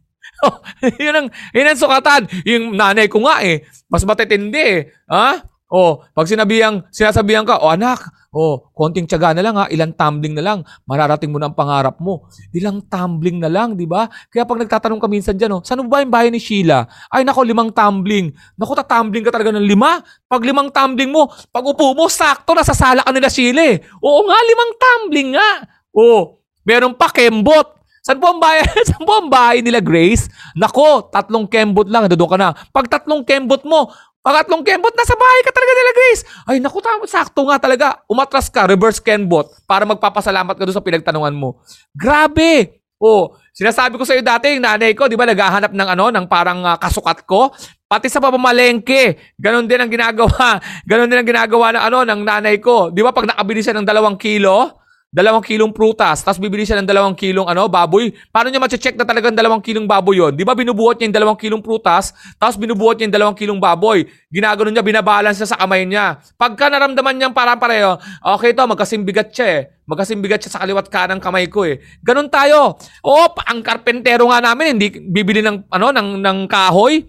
yun 1.04 1.14
ang, 1.14 1.28
yun 1.52 1.68
ang 1.68 1.80
sukatan. 1.80 2.22
Yung 2.48 2.74
nanay 2.74 3.12
ko 3.12 3.20
nga 3.28 3.44
eh, 3.44 3.68
mas 3.92 4.08
matitindi 4.08 4.64
eh. 4.64 4.80
Ha? 5.12 5.51
Oh, 5.72 6.04
pag 6.12 6.28
sinabihang, 6.28 6.84
sinasabihan 6.92 7.48
ka, 7.48 7.56
oh 7.64 7.72
anak, 7.72 8.04
oh, 8.36 8.60
konting 8.76 9.08
tiyaga 9.08 9.32
na 9.32 9.40
lang 9.40 9.56
ha, 9.56 9.72
ilang 9.72 9.96
tumbling 9.96 10.36
na 10.36 10.44
lang, 10.44 10.60
mararating 10.84 11.32
mo 11.32 11.40
na 11.40 11.48
ang 11.48 11.56
pangarap 11.56 11.96
mo. 12.04 12.28
Ilang 12.52 12.84
tumbling 12.92 13.40
na 13.40 13.48
lang, 13.48 13.80
di 13.80 13.88
ba? 13.88 14.12
Kaya 14.28 14.44
pag 14.44 14.60
nagtatanong 14.60 15.00
ka 15.00 15.08
minsan 15.08 15.40
dyan, 15.40 15.56
oh, 15.56 15.62
saan 15.64 15.80
ba 15.88 16.04
yung 16.04 16.12
bahay 16.12 16.28
ni 16.28 16.44
Sheila? 16.44 16.92
Ay 17.08 17.24
nako, 17.24 17.48
limang 17.48 17.72
tumbling. 17.72 18.36
Nako, 18.60 18.84
tatumbling 18.84 19.24
ka 19.24 19.32
talaga 19.32 19.56
ng 19.56 19.64
lima. 19.64 20.04
Pag 20.28 20.44
limang 20.44 20.68
tumbling 20.76 21.08
mo, 21.08 21.32
pag 21.56 21.64
upo 21.64 21.96
mo, 21.96 22.12
sakto, 22.12 22.52
nasa 22.52 22.76
sala 22.76 23.08
ka 23.08 23.12
nila 23.16 23.32
Sheila 23.32 23.64
eh. 23.64 23.80
Oo 24.04 24.28
nga, 24.28 24.38
limang 24.44 24.72
tumbling 24.76 25.40
nga. 25.40 25.50
Oh, 25.96 26.44
meron 26.68 27.00
pa 27.00 27.08
kembot. 27.08 27.80
Saan 28.02 28.18
po 28.18 28.34
ang 28.34 28.42
bahay, 28.42 28.66
saan 28.92 29.06
po 29.06 29.14
ang 29.14 29.30
bahay 29.30 29.62
nila 29.62 29.78
Grace? 29.80 30.28
Nako, 30.58 31.08
tatlong 31.14 31.46
kembot 31.48 31.86
lang, 31.88 32.10
doon 32.12 32.28
ka 32.28 32.36
na. 32.36 32.52
Pag 32.74 32.90
tatlong 32.90 33.22
kembot 33.22 33.62
mo, 33.64 33.94
Pangatlong 34.22 34.62
kembot, 34.62 34.94
nasa 34.94 35.18
bahay 35.18 35.42
ka 35.42 35.50
talaga 35.50 35.72
nila, 35.74 35.92
Grace. 35.98 36.22
Ay, 36.46 36.58
naku, 36.62 36.78
tama, 36.78 37.10
sakto 37.10 37.42
nga 37.50 37.58
talaga. 37.58 38.06
Umatras 38.06 38.54
ka, 38.54 38.70
reverse 38.70 39.02
kembot, 39.02 39.50
para 39.66 39.82
magpapasalamat 39.90 40.54
ka 40.54 40.62
doon 40.62 40.78
sa 40.78 40.86
pinagtanungan 40.86 41.34
mo. 41.34 41.58
Grabe! 41.90 42.82
Oh, 43.02 43.34
sinasabi 43.50 43.98
ko 43.98 44.06
sa 44.06 44.14
iyo 44.14 44.22
dati, 44.22 44.54
yung 44.54 44.62
nanay 44.62 44.94
ko, 44.94 45.10
di 45.10 45.18
ba, 45.18 45.26
naghahanap 45.26 45.74
ng 45.74 45.90
ano, 45.98 46.14
ng 46.14 46.26
parang 46.30 46.62
uh, 46.62 46.78
kasukat 46.78 47.26
ko. 47.26 47.50
Pati 47.90 48.14
sa 48.14 48.22
pamamalengke, 48.22 49.34
ganun 49.42 49.66
din 49.66 49.82
ang 49.82 49.90
ginagawa. 49.90 50.62
Ganun 50.90 51.10
din 51.12 51.20
ang 51.20 51.28
ginagawa 51.28 51.76
ng 51.76 51.84
ano, 51.92 51.98
ng 52.08 52.22
nanay 52.24 52.56
ko. 52.62 52.94
Di 52.94 53.02
ba, 53.04 53.12
pag 53.12 53.28
nakabili 53.28 53.60
siya 53.60 53.76
ng 53.76 53.84
dalawang 53.84 54.16
kilo, 54.16 54.81
dalawang 55.12 55.44
kilong 55.44 55.76
prutas, 55.76 56.24
tapos 56.24 56.40
bibili 56.40 56.64
siya 56.64 56.80
ng 56.80 56.88
dalawang 56.88 57.12
kilong 57.12 57.44
ano, 57.44 57.68
baboy. 57.68 58.16
Paano 58.32 58.48
niya 58.48 58.64
ma-check 58.64 58.96
na 58.96 59.04
talagang 59.04 59.36
dalawang 59.36 59.60
kilong 59.60 59.84
baboy 59.84 60.16
yon? 60.16 60.40
Di 60.40 60.48
ba 60.48 60.56
binubuhat 60.56 61.04
niya 61.04 61.12
yung 61.12 61.16
dalawang 61.20 61.36
kilong 61.36 61.60
prutas, 61.60 62.16
tapos 62.40 62.56
binubuhat 62.56 62.96
niya 62.96 63.12
yung 63.12 63.16
dalawang 63.20 63.36
kilong 63.36 63.60
baboy. 63.60 64.08
Ginagano 64.32 64.72
niya, 64.72 64.80
binabalance 64.80 65.44
niya 65.44 65.52
sa 65.52 65.60
kamay 65.60 65.84
niya. 65.84 66.24
Pagka 66.40 66.72
naramdaman 66.72 67.20
niyang 67.20 67.36
parang 67.36 67.60
pareho, 67.60 68.00
okay 68.24 68.56
to, 68.56 68.64
magkasimbigat 68.64 69.36
siya 69.36 69.48
eh. 69.52 69.62
Magkasimbigat 69.84 70.48
siya 70.48 70.56
sa 70.56 70.64
kaliwat 70.64 70.88
kanang 70.88 71.20
kamay 71.20 71.52
ko 71.52 71.68
eh. 71.68 71.84
Ganun 72.00 72.32
tayo. 72.32 72.80
Oo, 73.04 73.36
ang 73.36 73.60
karpentero 73.60 74.32
nga 74.32 74.40
namin, 74.40 74.80
hindi 74.80 74.96
bibili 74.96 75.44
ng, 75.44 75.68
ano, 75.68 75.92
ng, 75.92 76.24
ng 76.24 76.38
kahoy. 76.48 77.04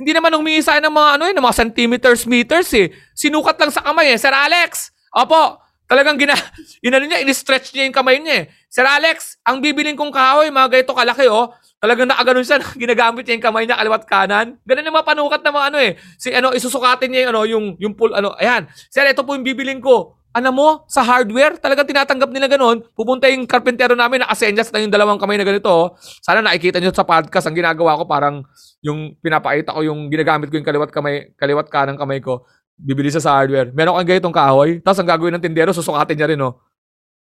Hindi 0.00 0.10
naman 0.16 0.32
humingi 0.32 0.64
sa 0.64 0.80
ng 0.80 0.88
mga, 0.88 1.08
ano 1.20 1.24
eh, 1.28 1.36
ng 1.36 1.44
mga 1.44 1.56
centimeters, 1.60 2.24
meters 2.24 2.72
eh. 2.72 2.96
Sinukat 3.12 3.60
lang 3.60 3.68
sa 3.68 3.84
kamay 3.84 4.08
eh. 4.08 4.16
Sir 4.16 4.32
Alex, 4.32 4.88
opo, 5.12 5.61
Talagang 5.92 6.16
gina, 6.16 6.32
inano 6.88 7.04
niya, 7.04 7.20
in-stretch 7.20 7.76
niya 7.76 7.84
yung 7.84 7.92
kamay 7.92 8.16
niya 8.16 8.34
eh. 8.40 8.44
Sir 8.72 8.88
Alex, 8.88 9.36
ang 9.44 9.60
bibiling 9.60 9.92
kong 9.92 10.08
kahoy, 10.08 10.48
mga 10.48 10.72
ganito 10.72 10.96
kalaki 10.96 11.28
oh. 11.28 11.52
Talagang 11.84 12.08
nakaganon 12.08 12.48
siya, 12.48 12.64
ginagamit 12.80 13.28
niya 13.28 13.36
yung 13.36 13.44
kamay 13.44 13.68
niya 13.68 13.76
kaliwat 13.76 14.08
kanan. 14.08 14.56
Ganun 14.64 14.88
yung 14.88 14.96
mga 14.96 15.08
panukat 15.12 15.40
na 15.44 15.52
mga 15.52 15.66
ano 15.68 15.78
eh. 15.84 15.92
Si 16.16 16.32
ano, 16.32 16.48
isusukatin 16.56 17.12
niya 17.12 17.28
yung 17.28 17.30
ano, 17.36 17.40
yung, 17.44 17.64
yung 17.76 17.92
pull, 17.92 18.16
ano, 18.16 18.32
ayan. 18.40 18.64
Sir, 18.88 19.04
ito 19.04 19.20
po 19.20 19.36
yung 19.36 19.44
bibiling 19.44 19.84
ko. 19.84 20.16
Ano 20.32 20.48
mo, 20.48 20.88
sa 20.88 21.04
hardware, 21.04 21.60
talagang 21.60 21.84
tinatanggap 21.84 22.32
nila 22.32 22.48
ganun. 22.48 22.80
Pupunta 22.96 23.28
yung 23.28 23.44
karpentero 23.44 23.92
namin, 23.92 24.24
nakasenyas 24.24 24.72
na 24.72 24.80
yung 24.80 24.88
dalawang 24.88 25.20
kamay 25.20 25.36
na 25.36 25.44
ganito. 25.44 25.68
Oh. 25.68 25.92
Sana 26.24 26.40
nakikita 26.40 26.80
niyo 26.80 26.88
sa 26.96 27.04
podcast, 27.04 27.52
ang 27.52 27.52
ginagawa 27.52 28.00
ko 28.00 28.08
parang 28.08 28.40
yung 28.80 29.12
pinapakita 29.20 29.76
ko 29.76 29.84
yung 29.84 30.08
ginagamit 30.08 30.48
ko 30.48 30.56
yung 30.56 30.64
kaliwat 30.64 30.88
kamay, 30.88 31.36
kaliwat 31.36 31.68
kanang 31.68 32.00
kamay 32.00 32.24
ko. 32.24 32.48
Bibili 32.78 33.08
siya 33.12 33.22
sa 33.22 33.36
hardware. 33.38 33.70
Meron 33.72 33.96
kang 34.00 34.08
ganitong 34.16 34.34
kahoy, 34.34 34.80
tapos 34.80 34.98
ang 35.00 35.08
gagawin 35.08 35.34
ng 35.38 35.44
tindero, 35.44 35.70
susukatin 35.70 36.16
niya 36.16 36.28
rin, 36.32 36.40
no? 36.40 36.60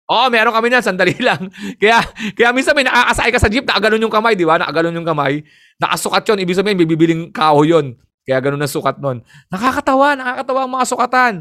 Oo, 0.08 0.26
oh, 0.26 0.28
meron 0.32 0.56
kami 0.56 0.72
na, 0.72 0.80
sandali 0.80 1.20
lang. 1.28 1.52
kaya, 1.82 2.00
kaya 2.32 2.50
minsan 2.56 2.72
may 2.72 2.88
nakakasakay 2.88 3.32
ka 3.36 3.40
sa 3.44 3.52
jeep, 3.52 3.68
nakaganon 3.68 4.08
yung 4.08 4.14
kamay, 4.14 4.40
di 4.40 4.48
ba? 4.48 4.56
Nakaganon 4.56 4.96
yung 4.96 5.08
kamay. 5.08 5.44
Nakasukat 5.84 6.24
yun, 6.32 6.38
ibig 6.40 6.56
sabihin, 6.56 6.80
may 6.80 6.88
bibiling 6.88 7.28
kahoy 7.36 7.76
yun. 7.76 8.00
Kaya 8.24 8.40
ganun 8.40 8.64
ang 8.64 8.72
sukat 8.72 9.00
nun. 9.04 9.24
Nakakatawa, 9.52 10.16
nakakatawa 10.16 10.60
ang 10.64 10.72
mga 10.80 10.86
sukatan. 10.88 11.34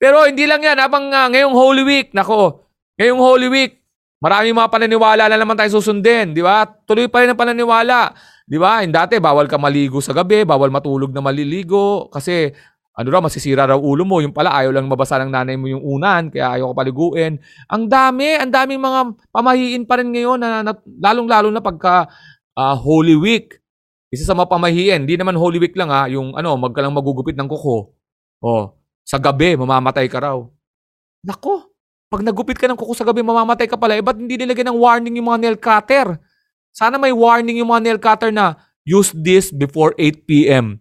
Pero 0.00 0.24
hindi 0.28 0.44
lang 0.44 0.60
yan, 0.60 0.76
habang 0.76 1.08
uh, 1.08 1.28
ngayong 1.32 1.56
Holy 1.56 1.84
Week, 1.84 2.08
nako, 2.12 2.68
ngayong 3.00 3.20
Holy 3.20 3.48
Week, 3.48 3.80
Maraming 4.20 4.52
mga 4.52 4.68
pananiwala 4.68 5.32
na 5.32 5.36
naman 5.40 5.56
tayo 5.56 5.80
susundin, 5.80 6.36
di 6.36 6.44
ba? 6.44 6.68
Tuloy 6.68 7.08
pa 7.08 7.24
rin 7.24 7.32
ang 7.32 7.40
pananiwala. 7.40 8.12
Di 8.44 8.60
ba? 8.60 8.84
Yung 8.84 8.92
dati, 8.92 9.16
bawal 9.16 9.48
ka 9.48 9.56
maligo 9.56 9.96
sa 10.04 10.12
gabi, 10.12 10.44
bawal 10.44 10.68
matulog 10.68 11.08
na 11.08 11.24
maliligo, 11.24 12.12
kasi 12.12 12.52
ano 12.90 13.06
raw, 13.08 13.22
masisira 13.22 13.70
raw 13.70 13.78
ulo 13.78 14.02
mo. 14.02 14.18
Yung 14.18 14.34
pala, 14.34 14.50
ayaw 14.50 14.74
lang 14.74 14.90
mabasa 14.90 15.16
ng 15.22 15.30
nanay 15.30 15.54
mo 15.54 15.70
yung 15.70 15.80
unan, 15.80 16.28
kaya 16.28 16.58
ayaw 16.58 16.74
ka 16.74 16.84
paliguin. 16.84 17.38
Ang 17.70 17.86
dami, 17.86 18.34
ang 18.36 18.50
daming 18.50 18.82
mga 18.82 19.00
pamahiin 19.30 19.82
pa 19.86 20.02
rin 20.02 20.10
ngayon, 20.10 20.38
na, 20.42 20.60
na 20.66 20.72
lalong-lalo 20.98 21.48
na 21.54 21.62
pagka 21.62 22.10
uh, 22.58 22.74
Holy 22.74 23.14
Week. 23.14 23.56
Isa 24.10 24.26
sa 24.26 24.34
mga 24.34 24.50
pamahiin, 24.50 25.06
hindi 25.06 25.14
naman 25.14 25.38
Holy 25.38 25.62
Week 25.62 25.78
lang 25.78 25.94
ha, 25.94 26.10
yung 26.10 26.34
ano, 26.34 26.58
magka 26.58 26.82
lang 26.82 26.90
magugupit 26.90 27.38
ng 27.38 27.46
kuko. 27.46 27.94
Oh, 28.42 28.74
sa 29.06 29.22
gabi, 29.22 29.54
mamamatay 29.54 30.10
ka 30.10 30.18
raw. 30.18 30.42
Nako, 31.22 31.70
pag 32.10 32.26
nagupit 32.26 32.58
ka 32.58 32.66
ng 32.66 32.74
kuko 32.74 32.90
sa 32.98 33.06
gabi, 33.06 33.22
mamamatay 33.22 33.70
ka 33.70 33.78
pala. 33.78 33.94
Eh, 33.94 34.02
ba't 34.02 34.18
hindi 34.18 34.34
nilagyan 34.34 34.74
ng 34.74 34.80
warning 34.82 35.14
yung 35.22 35.30
mga 35.30 35.40
nail 35.46 35.58
cutter? 35.62 36.18
Sana 36.74 36.98
may 36.98 37.14
warning 37.14 37.62
yung 37.62 37.70
mga 37.70 37.82
nail 37.86 38.00
cutter 38.02 38.34
na 38.34 38.58
use 38.82 39.14
this 39.14 39.54
before 39.54 39.94
8 39.94 40.26
p.m. 40.26 40.79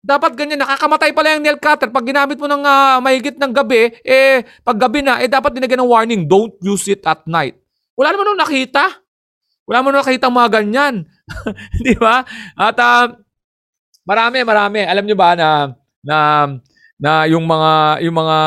Dapat 0.00 0.32
ganyan, 0.32 0.60
nakakamatay 0.64 1.12
pala 1.12 1.36
yung 1.36 1.44
nail 1.44 1.60
cutter. 1.60 1.92
Pag 1.92 2.08
ginamit 2.08 2.40
mo 2.40 2.48
ng 2.48 2.64
uh, 2.64 2.98
mahigit 3.04 3.36
ng 3.36 3.52
gabi, 3.52 3.92
eh, 4.00 4.48
pag 4.64 4.80
gabi 4.80 5.04
na, 5.04 5.20
eh, 5.20 5.28
dapat 5.28 5.52
dinagyan 5.52 5.84
ng 5.84 5.92
warning, 5.92 6.22
don't 6.24 6.56
use 6.64 6.88
it 6.88 7.04
at 7.04 7.20
night. 7.28 7.60
Wala 7.94 8.16
naman 8.16 8.32
nung 8.32 8.40
nakita. 8.40 8.96
Wala 9.68 9.84
naman 9.84 9.92
nung 9.92 10.02
nakita 10.02 10.32
mga 10.32 10.50
ganyan. 10.56 10.94
Di 11.84 11.94
ba? 12.00 12.24
At 12.56 12.76
uh, 12.80 13.12
marami, 14.08 14.40
marami. 14.40 14.80
Alam 14.88 15.04
nyo 15.04 15.16
ba 15.20 15.36
na, 15.36 15.48
na, 16.00 16.16
na 16.96 17.28
yung 17.28 17.44
mga, 17.44 18.00
yung 18.00 18.16
mga 18.16 18.38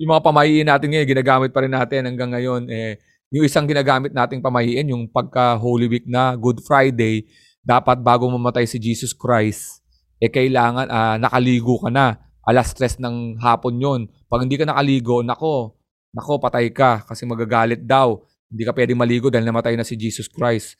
yung 0.00 0.16
mga 0.16 0.24
pamahiin 0.24 0.64
natin 0.64 0.88
ngayon, 0.88 1.08
ginagamit 1.12 1.50
pa 1.52 1.60
rin 1.60 1.76
natin 1.76 2.08
hanggang 2.08 2.32
ngayon. 2.32 2.72
Eh, 2.72 2.96
yung 3.28 3.44
isang 3.44 3.68
ginagamit 3.68 4.16
nating 4.16 4.40
pamahiin, 4.40 4.88
yung 4.96 5.04
pagka 5.04 5.60
Holy 5.60 5.84
Week 5.92 6.08
na 6.08 6.32
Good 6.40 6.64
Friday, 6.64 7.28
dapat 7.60 8.00
bago 8.00 8.24
mamatay 8.32 8.64
si 8.64 8.80
Jesus 8.80 9.12
Christ, 9.12 9.79
eh 10.20 10.28
kailangan 10.28 10.86
uh, 10.86 11.16
nakaligo 11.16 11.80
ka 11.80 11.88
na. 11.88 12.20
Alas 12.44 12.72
stress 12.72 13.00
ng 13.00 13.40
hapon 13.40 13.80
yon. 13.80 14.00
Pag 14.28 14.44
hindi 14.44 14.60
ka 14.60 14.68
nakaligo, 14.68 15.24
nako, 15.24 15.80
nako 16.12 16.36
patay 16.36 16.68
ka 16.68 17.08
kasi 17.08 17.24
magagalit 17.24 17.88
daw. 17.88 18.20
Hindi 18.52 18.62
ka 18.68 18.72
pwedeng 18.76 19.00
maligo 19.00 19.32
dahil 19.32 19.48
namatay 19.48 19.80
na 19.80 19.86
si 19.86 19.96
Jesus 19.96 20.28
Christ. 20.28 20.76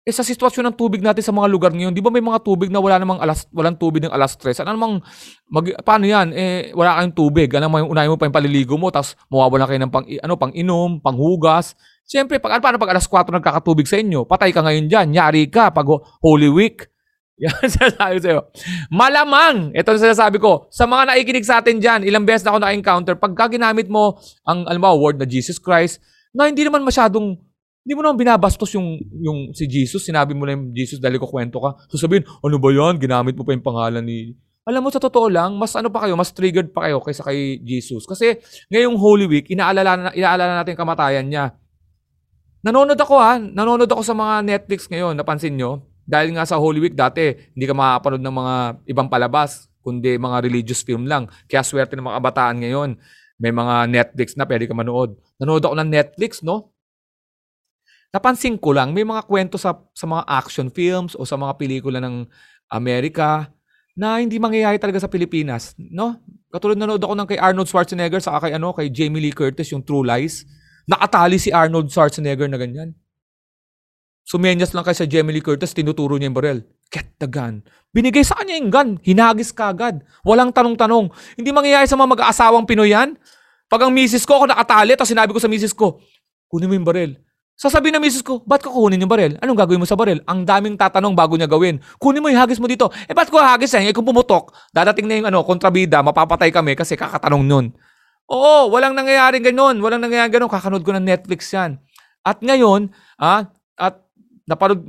Eh 0.00 0.16
sa 0.16 0.24
sitwasyon 0.24 0.72
ng 0.72 0.76
tubig 0.80 1.04
natin 1.04 1.20
sa 1.20 1.28
mga 1.28 1.44
lugar 1.52 1.76
ngayon, 1.76 1.92
di 1.92 2.00
ba 2.00 2.08
may 2.08 2.24
mga 2.24 2.40
tubig 2.40 2.72
na 2.72 2.80
wala 2.80 2.96
namang 2.96 3.20
alas, 3.20 3.44
walang 3.52 3.76
tubig 3.76 4.00
ng 4.00 4.08
alas 4.08 4.32
stress? 4.32 4.64
Ano 4.64 4.72
namang, 4.72 5.04
mag, 5.44 5.76
paano 5.84 6.08
yan? 6.08 6.32
Eh, 6.32 6.72
wala 6.72 6.96
kayong 6.96 7.12
tubig. 7.12 7.52
Ano 7.52 7.68
namang 7.68 7.84
unahin 7.84 8.08
mo 8.08 8.16
pa 8.16 8.24
yung 8.24 8.32
paliligo 8.32 8.80
mo, 8.80 8.88
tapos 8.88 9.12
mawawala 9.28 9.68
kayo 9.68 9.78
ng 9.84 9.92
pang, 9.92 10.06
ano, 10.08 10.34
pang 10.40 10.52
inom, 10.56 11.04
pang 11.04 11.14
hugas. 11.20 11.76
Siyempre, 12.08 12.42
pag, 12.42 12.58
paano 12.58 12.80
pag 12.80 12.96
alas 12.96 13.04
4 13.06 13.28
nagkakatubig 13.28 13.86
sa 13.86 14.00
inyo? 14.02 14.26
Patay 14.26 14.50
ka 14.50 14.66
ngayon 14.66 14.88
dyan. 14.90 15.06
Yari 15.14 15.46
ka 15.46 15.70
pag 15.70 15.86
Holy 16.24 16.50
Week. 16.50 16.89
Yan 17.40 17.64
sinasabi 17.72 18.18
sa'yo. 18.20 18.40
Malamang, 18.92 19.72
ito 19.72 19.88
ang 19.88 20.00
sinasabi 20.00 20.36
ko, 20.36 20.68
sa 20.68 20.84
mga 20.84 21.08
naikinig 21.08 21.48
sa 21.48 21.64
atin 21.64 21.80
dyan, 21.80 22.04
ilang 22.04 22.28
beses 22.28 22.44
na 22.44 22.52
ako 22.52 22.58
na-encounter, 22.60 23.16
pagka 23.16 23.56
ginamit 23.56 23.88
mo 23.88 24.20
ang, 24.44 24.68
alam 24.68 24.80
mo, 24.80 24.92
word 25.00 25.16
na 25.16 25.24
Jesus 25.24 25.56
Christ, 25.56 26.04
na 26.36 26.46
hindi 26.46 26.62
naman 26.62 26.84
masyadong 26.84 27.40
hindi 27.80 27.96
mo 27.96 28.04
naman 28.04 28.20
binabastos 28.20 28.76
yung, 28.76 29.00
yung 29.24 29.56
si 29.56 29.64
Jesus. 29.64 30.04
Sinabi 30.04 30.36
mo 30.36 30.44
na 30.44 30.52
yung 30.52 30.68
Jesus 30.76 31.00
dahil 31.00 31.16
ko 31.16 31.24
kwento 31.24 31.56
ka. 31.64 31.80
So 31.88 31.96
sabihin, 31.96 32.28
ano 32.28 32.60
ba 32.60 32.68
yan? 32.68 33.00
Ginamit 33.00 33.32
mo 33.32 33.42
pa 33.42 33.56
yung 33.56 33.64
pangalan 33.64 34.04
ni... 34.04 34.36
Alam 34.68 34.84
mo, 34.84 34.88
sa 34.92 35.00
totoo 35.00 35.32
lang, 35.32 35.56
mas 35.56 35.72
ano 35.72 35.88
pa 35.88 36.04
kayo, 36.04 36.12
mas 36.12 36.28
triggered 36.30 36.76
pa 36.76 36.84
kayo 36.84 37.00
kaysa 37.00 37.24
kay 37.24 37.56
Jesus. 37.64 38.04
Kasi 38.04 38.36
ngayong 38.68 39.00
Holy 39.00 39.24
Week, 39.24 39.48
inaalala, 39.48 40.12
inaalala 40.12 40.60
natin 40.60 40.76
kamatayan 40.76 41.24
niya. 41.24 41.56
Nanonood 42.60 43.00
ako 43.00 43.16
ha, 43.16 43.40
nanonood 43.40 43.88
ako 43.88 44.04
sa 44.04 44.12
mga 44.12 44.44
Netflix 44.44 44.84
ngayon, 44.92 45.16
napansin 45.16 45.56
nyo? 45.56 45.89
Dahil 46.10 46.34
nga 46.34 46.42
sa 46.42 46.58
Holy 46.58 46.82
Week 46.82 46.98
dati, 46.98 47.30
hindi 47.54 47.70
ka 47.70 47.74
makapanood 47.78 48.18
ng 48.18 48.34
mga 48.34 48.54
ibang 48.90 49.06
palabas, 49.06 49.70
kundi 49.78 50.18
mga 50.18 50.42
religious 50.42 50.82
film 50.82 51.06
lang. 51.06 51.30
Kaya 51.46 51.62
swerte 51.62 51.94
ng 51.94 52.02
mga 52.02 52.18
kabataan 52.18 52.56
ngayon. 52.66 52.90
May 53.38 53.54
mga 53.54 53.86
Netflix 53.86 54.34
na 54.34 54.42
pwede 54.44 54.66
ka 54.66 54.74
manood. 54.74 55.14
Nanood 55.38 55.62
ako 55.62 55.78
ng 55.78 55.88
Netflix, 55.88 56.42
no? 56.42 56.74
napansin 58.10 58.58
ko 58.58 58.74
lang, 58.74 58.90
may 58.90 59.06
mga 59.06 59.22
kwento 59.26 59.56
sa, 59.56 59.78
sa 59.94 60.06
mga 60.06 60.26
action 60.26 60.68
films 60.68 61.14
o 61.14 61.22
sa 61.22 61.38
mga 61.38 61.54
pelikula 61.56 62.02
ng 62.02 62.26
Amerika 62.70 63.50
na 63.94 64.18
hindi 64.18 64.38
mangyayari 64.38 64.78
talaga 64.78 65.02
sa 65.02 65.10
Pilipinas, 65.10 65.74
no? 65.78 66.18
Katulad 66.50 66.78
nanood 66.78 67.02
ako 67.02 67.14
ng 67.14 67.28
kay 67.30 67.38
Arnold 67.38 67.70
Schwarzenegger 67.70 68.18
sa 68.18 68.38
kay 68.42 68.54
ano, 68.54 68.74
kay 68.74 68.90
Jamie 68.90 69.22
Lee 69.22 69.34
Curtis 69.34 69.70
yung 69.70 69.86
True 69.86 70.02
Lies. 70.02 70.42
Nakatali 70.90 71.38
si 71.38 71.54
Arnold 71.54 71.86
Schwarzenegger 71.94 72.50
na 72.50 72.58
ganyan. 72.58 72.90
Sumenyas 74.30 74.70
lang 74.78 74.86
kay 74.86 74.94
sa 74.94 75.10
Jamie 75.10 75.34
Lee 75.34 75.42
Curtis, 75.42 75.74
tinuturo 75.74 76.14
niya 76.14 76.30
yung 76.30 76.38
barrel. 76.38 76.62
Get 76.86 77.18
the 77.18 77.26
gun. 77.26 77.66
Binigay 77.90 78.22
sa 78.22 78.38
kanya 78.38 78.62
yung 78.62 78.70
gun. 78.70 78.88
Hinagis 79.02 79.50
kagad. 79.50 80.06
Walang 80.22 80.54
tanong-tanong. 80.54 81.10
Hindi 81.34 81.50
mangyayari 81.50 81.90
sa 81.90 81.98
mga 81.98 82.14
mag-aasawang 82.14 82.62
Pinoy 82.62 82.94
yan. 82.94 83.18
Pag 83.66 83.86
ang 83.86 83.90
misis 83.90 84.22
ko 84.22 84.38
ako 84.38 84.54
nakatali, 84.54 84.94
tapos 84.94 85.10
sinabi 85.10 85.34
ko 85.34 85.42
sa 85.42 85.50
misis 85.50 85.74
ko, 85.74 85.98
kunin 86.46 86.70
mo 86.70 86.78
yung 86.78 86.86
barel. 86.86 87.18
Sasabihin 87.58 87.98
ng 87.98 88.06
misis 88.06 88.22
ko, 88.22 88.38
ba't 88.46 88.62
ko 88.62 88.70
kukunin 88.70 89.02
yung 89.02 89.10
barel? 89.10 89.34
Anong 89.42 89.58
gagawin 89.58 89.82
mo 89.82 89.86
sa 89.90 89.98
barel? 89.98 90.22
Ang 90.30 90.46
daming 90.46 90.78
tatanong 90.78 91.14
bago 91.18 91.34
niya 91.34 91.50
gawin. 91.50 91.82
Kunin 91.98 92.22
mo 92.22 92.30
yung 92.30 92.38
hagis 92.38 92.62
mo 92.62 92.70
dito. 92.70 92.86
Eh, 93.10 93.14
ba't 93.14 93.26
ko 93.34 93.42
hagis 93.42 93.74
eh? 93.74 93.90
Eh, 93.90 93.94
kung 93.94 94.06
pumutok, 94.06 94.54
dadating 94.70 95.10
na 95.10 95.14
yung 95.18 95.26
ano, 95.26 95.42
kontrabida, 95.42 96.06
mapapatay 96.06 96.54
kami 96.54 96.78
kasi 96.78 96.94
kakatanong 96.94 97.42
nun. 97.42 97.66
Oo, 98.30 98.70
walang 98.70 98.94
nangyayaring 98.94 99.42
ganun. 99.42 99.82
Walang 99.82 100.06
nangyayaring 100.06 100.38
ganun. 100.38 100.50
Kakanood 100.50 100.86
ko 100.86 100.94
ng 100.94 101.02
Netflix 101.02 101.50
yan. 101.50 101.82
At 102.22 102.38
ngayon, 102.38 102.94
ah, 103.18 103.50
at 103.74 104.02
napanood, 104.50 104.82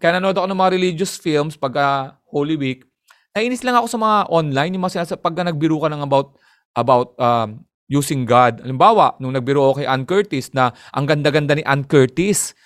kaya 0.00 0.16
nanood 0.16 0.32
ako 0.40 0.48
ng 0.48 0.60
mga 0.64 0.72
religious 0.72 1.20
films 1.20 1.60
pag 1.60 1.76
uh, 1.76 2.16
Holy 2.32 2.56
Week, 2.56 2.88
nainis 3.36 3.60
lang 3.60 3.76
ako 3.76 3.86
sa 3.92 4.00
mga 4.00 4.16
online, 4.32 4.72
yung 4.72 4.84
mga 4.88 5.04
sinasa, 5.04 5.20
pag 5.20 5.36
nagbiro 5.36 5.76
ka 5.76 5.92
ng 5.92 6.00
about, 6.00 6.40
about 6.72 7.12
um, 7.20 7.60
using 7.84 8.24
God. 8.24 8.64
Halimbawa, 8.64 9.20
nung 9.20 9.36
nagbiro 9.36 9.60
ako 9.68 9.84
kay 9.84 9.88
Ann 9.90 10.08
Curtis 10.08 10.56
na 10.56 10.72
ang 10.96 11.04
ganda-ganda 11.04 11.52
ni 11.52 11.60
Ann 11.68 11.84
Curtis, 11.84 12.56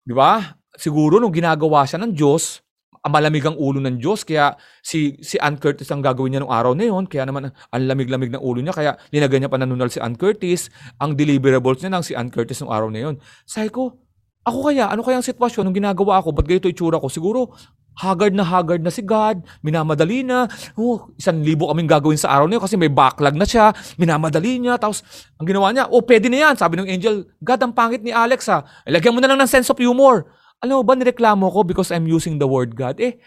di 0.00 0.16
ba? 0.16 0.56
Siguro 0.80 1.20
nung 1.20 1.34
ginagawa 1.34 1.84
siya 1.84 2.00
ng 2.00 2.16
Diyos, 2.16 2.64
malamig 3.08 3.44
ang 3.44 3.56
ulo 3.56 3.80
ng 3.80 3.96
Diyos. 3.96 4.28
Kaya 4.28 4.56
si, 4.84 5.16
si 5.24 5.40
Ann 5.40 5.56
Curtis 5.56 5.88
ang 5.88 6.04
gagawin 6.04 6.36
niya 6.36 6.40
nung 6.44 6.52
araw 6.52 6.76
na 6.76 6.84
yun. 6.88 7.08
Kaya 7.08 7.24
naman 7.24 7.48
ang 7.48 7.82
lamig-lamig 7.84 8.28
ng 8.28 8.42
ulo 8.44 8.60
niya. 8.60 8.76
Kaya 8.76 8.92
linagay 9.08 9.40
niya 9.40 9.48
pa 9.48 9.56
nanunal 9.56 9.88
si 9.88 9.96
Ann 10.00 10.20
Curtis. 10.20 10.68
Ang 11.00 11.16
deliverables 11.16 11.80
niya 11.80 11.96
ng 11.96 12.04
si 12.04 12.12
Ann 12.12 12.28
Curtis 12.28 12.60
nung 12.60 12.72
araw 12.72 12.92
na 12.92 13.08
yun. 13.08 13.16
Sabi 13.48 13.72
ko, 13.72 13.96
ako 14.50 14.68
kaya, 14.74 14.90
ano 14.90 15.06
kaya 15.06 15.22
ang 15.22 15.26
sitwasyon 15.26 15.62
nung 15.62 15.78
ginagawa 15.78 16.18
ako? 16.18 16.34
Ba't 16.34 16.46
ganito 16.50 16.66
itsura 16.66 16.98
ko? 16.98 17.06
Siguro, 17.06 17.54
Haggard 18.00 18.32
na 18.32 18.46
haggard 18.46 18.80
na 18.80 18.88
si 18.88 19.04
God, 19.04 19.42
minamadali 19.60 20.24
na. 20.24 20.48
Oh, 20.78 21.10
isang 21.18 21.42
libo 21.44 21.68
kaming 21.68 21.90
gagawin 21.90 22.16
sa 22.16 22.32
araw 22.32 22.46
na 22.48 22.56
yun 22.56 22.62
kasi 22.64 22.78
may 22.78 22.88
backlog 22.88 23.36
na 23.36 23.44
siya, 23.44 23.76
minamadali 24.00 24.56
niya. 24.56 24.80
Tapos, 24.80 25.02
ang 25.36 25.44
ginawa 25.44 25.68
niya, 25.74 25.84
oh, 25.90 26.00
pwede 26.00 26.32
na 26.32 26.48
yan. 26.48 26.54
Sabi 26.56 26.80
ng 26.80 26.88
angel, 26.88 27.28
God, 27.42 27.60
ang 27.60 27.74
pangit 27.76 28.00
ni 28.00 28.14
Alex 28.14 28.48
ha. 28.48 28.64
Ilagyan 28.88 29.12
mo 29.12 29.20
na 29.20 29.28
lang 29.28 29.42
ng 29.42 29.50
sense 29.50 29.68
of 29.68 29.76
humor. 29.76 30.32
Alam 30.64 30.80
mo 30.80 30.84
ba, 30.86 30.96
nireklamo 30.96 31.50
ko 31.52 31.60
because 31.60 31.92
I'm 31.92 32.08
using 32.08 32.40
the 32.40 32.48
word 32.48 32.72
God. 32.72 32.96
Eh, 33.04 33.20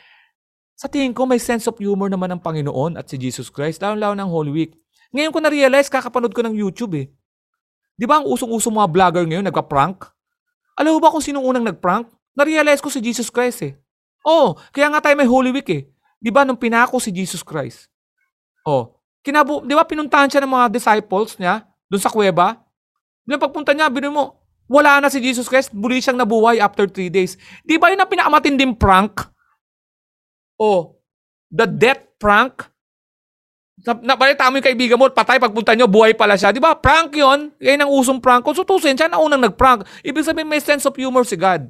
sa 0.74 0.90
tingin 0.90 1.14
ko, 1.14 1.30
may 1.30 1.38
sense 1.38 1.70
of 1.70 1.78
humor 1.78 2.10
naman 2.10 2.34
ng 2.34 2.42
Panginoon 2.42 2.98
at 2.98 3.06
si 3.10 3.22
Jesus 3.22 3.54
Christ, 3.54 3.82
lalo-lalo 3.82 4.18
ng 4.18 4.30
Holy 4.30 4.52
Week. 4.54 4.72
Ngayon 5.14 5.30
ko 5.30 5.40
na-realize, 5.42 5.86
kakapanood 5.86 6.34
ko 6.34 6.42
ng 6.42 6.56
YouTube 6.58 6.98
eh. 6.98 7.06
Di 7.94 8.10
ba 8.10 8.22
ang 8.22 8.26
usong-usong 8.26 8.74
mga 8.74 8.90
vlogger 8.90 9.26
ngayon, 9.30 9.46
nagpa-prank? 9.46 10.13
Alam 10.74 10.98
mo 10.98 11.00
ba 11.02 11.14
kung 11.14 11.22
sino 11.22 11.42
unang 11.42 11.66
nag-prank? 11.66 12.10
Na-realize 12.34 12.82
ko 12.82 12.90
si 12.90 12.98
Jesus 12.98 13.30
Christ 13.30 13.62
eh. 13.62 13.74
Oh, 14.26 14.58
kaya 14.74 14.90
nga 14.90 15.04
tayo 15.04 15.16
may 15.20 15.28
Holy 15.28 15.52
Week 15.52 15.70
eh. 15.70 15.84
'Di 16.24 16.32
ba 16.32 16.48
nung 16.48 16.58
pinako 16.58 17.04
si 17.04 17.12
Jesus 17.12 17.44
Christ? 17.44 17.92
Oh, 18.64 18.96
kinabu, 19.20 19.60
'di 19.68 19.76
ba 19.76 19.84
pinuntahan 19.84 20.32
siya 20.32 20.42
ng 20.48 20.54
mga 20.56 20.68
disciples 20.72 21.36
niya 21.36 21.68
doon 21.92 22.02
sa 22.02 22.08
kuweba? 22.08 22.64
Nung 23.28 23.40
pagpunta 23.44 23.76
niya, 23.76 23.92
bino 23.92 24.10
mo, 24.12 24.24
wala 24.68 25.04
na 25.04 25.12
si 25.12 25.20
Jesus 25.20 25.52
Christ, 25.52 25.76
muli 25.76 26.00
siyang 26.00 26.20
nabuhay 26.20 26.60
after 26.64 26.88
three 26.88 27.12
days. 27.12 27.36
Di 27.64 27.76
ba 27.76 27.92
yun 27.92 28.00
ang 28.00 28.10
pinakamatinding 28.12 28.76
prank? 28.80 29.28
Oh, 30.60 31.00
the 31.52 31.68
death 31.68 32.04
prank? 32.20 32.73
Na, 33.82 34.14
nabalita 34.14 34.46
mo 34.54 34.62
yung 34.62 34.68
kaibigan 34.70 34.98
mo, 35.02 35.10
patay 35.10 35.42
pagpunta 35.42 35.74
nyo, 35.74 35.90
buhay 35.90 36.14
pala 36.14 36.38
siya. 36.38 36.54
Di 36.54 36.62
ba? 36.62 36.78
Prank 36.78 37.18
yon 37.18 37.50
Yan 37.58 37.84
ang 37.84 37.92
usong 37.92 38.22
prank. 38.22 38.46
Kung 38.46 38.54
sutusin, 38.54 38.94
siya 38.94 39.10
na 39.10 39.18
unang 39.18 39.42
nag-prank. 39.42 39.84
Ibig 40.06 40.24
sabihin, 40.24 40.46
may 40.46 40.62
sense 40.62 40.86
of 40.86 40.94
humor 40.94 41.26
si 41.26 41.34
God. 41.34 41.66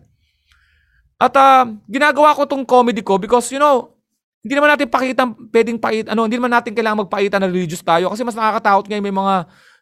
At 1.16 1.34
uh, 1.40 1.64
ginagawa 1.88 2.36
ko 2.36 2.44
tong 2.44 2.68
comedy 2.68 3.00
ko 3.00 3.16
because, 3.16 3.48
you 3.56 3.62
know, 3.62 3.94
Hindi 4.44 4.60
naman 4.60 4.76
natin 4.76 4.92
pakita, 4.92 5.24
pwedeng 5.56 5.80
pakita, 5.80 6.12
ano, 6.12 6.28
hindi 6.28 6.36
naman 6.36 6.52
natin 6.52 6.76
kailangan 6.76 7.08
magpakita 7.08 7.40
na 7.40 7.48
religious 7.48 7.80
tayo 7.80 8.12
kasi 8.12 8.28
mas 8.28 8.36
nakakatakot 8.36 8.92
ngayon 8.92 9.06
may 9.08 9.16
mga 9.16 9.36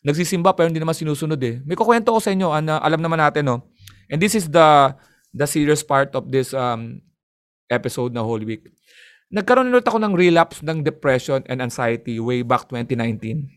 nagsisimba 0.05 0.53
pero 0.53 0.69
hindi 0.69 0.77
naman 0.77 0.93
sinusunod 0.93 1.41
eh. 1.41 1.57
May 1.65 1.73
kukwento 1.73 2.13
ko 2.13 2.21
sa 2.21 2.29
inyo, 2.29 2.53
an, 2.53 2.69
alam 2.69 3.01
naman 3.01 3.17
natin, 3.17 3.49
no? 3.49 3.65
And 4.05 4.21
this 4.21 4.37
is 4.37 4.45
the 4.45 4.93
the 5.33 5.49
serious 5.49 5.81
part 5.81 6.13
of 6.13 6.29
this 6.29 6.53
um, 6.53 7.01
episode 7.73 8.13
na 8.13 8.21
whole 8.21 8.45
week. 8.45 8.69
Nagkaroon 9.31 9.71
ulit 9.71 9.87
ako 9.87 9.99
ng 10.03 10.13
relapse 10.13 10.59
ng 10.59 10.83
depression 10.83 11.39
and 11.47 11.63
anxiety 11.63 12.19
way 12.19 12.43
back 12.43 12.67
2019. 12.67 13.47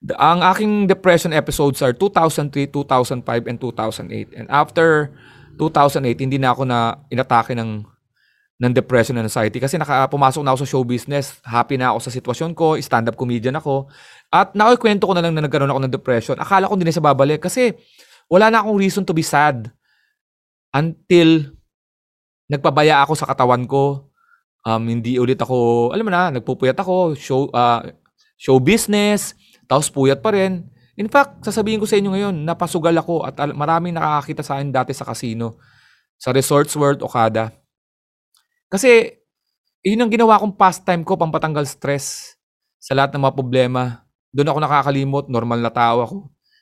The, 0.00 0.16
ang 0.16 0.40
aking 0.40 0.88
depression 0.88 1.36
episodes 1.36 1.84
are 1.84 1.92
2003, 1.92 2.72
2005, 2.72 3.20
and 3.44 3.60
2008. 3.60 4.32
And 4.32 4.48
after 4.48 5.12
2008, 5.60 6.24
hindi 6.24 6.40
na 6.40 6.56
ako 6.56 6.64
na 6.64 6.96
inatake 7.12 7.52
ng 7.52 7.84
ng 8.60 8.76
depression 8.76 9.16
and 9.16 9.24
anxiety 9.24 9.56
kasi 9.56 9.80
naka, 9.80 10.04
pumasok 10.12 10.44
na 10.44 10.52
ako 10.52 10.58
sa 10.64 10.68
show 10.68 10.84
business. 10.84 11.40
Happy 11.40 11.80
na 11.80 11.96
ako 11.96 11.98
sa 12.04 12.12
sitwasyon 12.12 12.52
ko, 12.52 12.76
stand-up 12.76 13.16
comedian 13.16 13.56
ako. 13.56 13.88
At 14.28 14.52
nakikwento 14.52 15.08
ko 15.08 15.16
na 15.16 15.24
lang 15.24 15.32
na 15.32 15.48
nagkaroon 15.48 15.72
ako 15.72 15.80
ng 15.84 15.94
depression. 15.96 16.36
Akala 16.36 16.68
ko 16.68 16.76
hindi 16.76 16.88
na 16.88 16.92
siya 16.92 17.08
babalik 17.08 17.40
kasi 17.40 17.72
wala 18.28 18.52
na 18.52 18.60
akong 18.60 18.76
reason 18.76 19.04
to 19.08 19.16
be 19.16 19.24
sad 19.24 19.72
until 20.76 21.56
nagpabaya 22.52 23.00
ako 23.00 23.16
sa 23.16 23.24
katawan 23.24 23.64
ko. 23.64 24.09
Um, 24.60 24.84
hindi 24.84 25.16
ulit 25.16 25.40
ako, 25.40 25.88
alam 25.96 26.04
mo 26.04 26.12
na, 26.12 26.28
nagpupuyat 26.36 26.76
ako, 26.76 27.16
show, 27.16 27.48
uh, 27.56 27.80
show 28.36 28.60
business, 28.60 29.32
tapos 29.64 29.88
puyat 29.88 30.20
pa 30.20 30.36
rin. 30.36 30.68
In 31.00 31.08
fact, 31.08 31.40
sasabihin 31.48 31.80
ko 31.80 31.88
sa 31.88 31.96
inyo 31.96 32.12
ngayon, 32.12 32.34
napasugal 32.44 32.92
ako 32.92 33.24
at 33.24 33.40
maraming 33.56 33.96
nakakakita 33.96 34.44
sa 34.44 34.60
akin 34.60 34.68
dati 34.68 34.92
sa 34.92 35.08
casino, 35.08 35.56
sa 36.20 36.28
Resorts 36.28 36.76
World 36.76 37.00
Okada. 37.00 37.56
Kasi, 38.68 39.16
yun 39.80 40.04
ang 40.04 40.12
ginawa 40.12 40.36
kong 40.36 40.60
pastime 40.60 41.08
ko, 41.08 41.16
pampatanggal 41.16 41.64
stress 41.64 42.36
sa 42.76 42.92
lahat 42.92 43.16
ng 43.16 43.24
mga 43.24 43.32
problema. 43.32 44.04
Doon 44.28 44.52
ako 44.52 44.58
nakakalimot, 44.60 45.24
normal 45.32 45.64
na 45.64 45.72
tao 45.72 46.04
ako. 46.04 46.16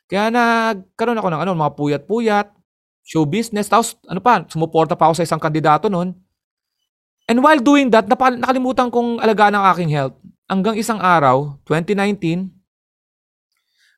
Kaya 0.06 0.30
nagkaroon 0.30 1.18
ako 1.18 1.28
ng 1.34 1.40
ano, 1.42 1.52
mga 1.58 1.72
puyat-puyat, 1.74 2.46
show 3.02 3.26
business, 3.26 3.66
tapos 3.66 3.98
ano 4.06 4.22
pa, 4.22 4.46
sumuporta 4.46 4.94
pa 4.94 5.10
ako 5.10 5.18
sa 5.18 5.26
isang 5.26 5.42
kandidato 5.42 5.90
noon. 5.90 6.14
And 7.28 7.44
while 7.44 7.60
doing 7.60 7.92
that, 7.92 8.08
napa, 8.08 8.32
nakalimutan 8.32 8.88
kong 8.88 9.20
alagaan 9.20 9.52
ang 9.52 9.68
aking 9.76 9.92
health. 9.92 10.16
Hanggang 10.48 10.80
isang 10.80 10.96
araw, 10.96 11.60
2019, 11.68 12.48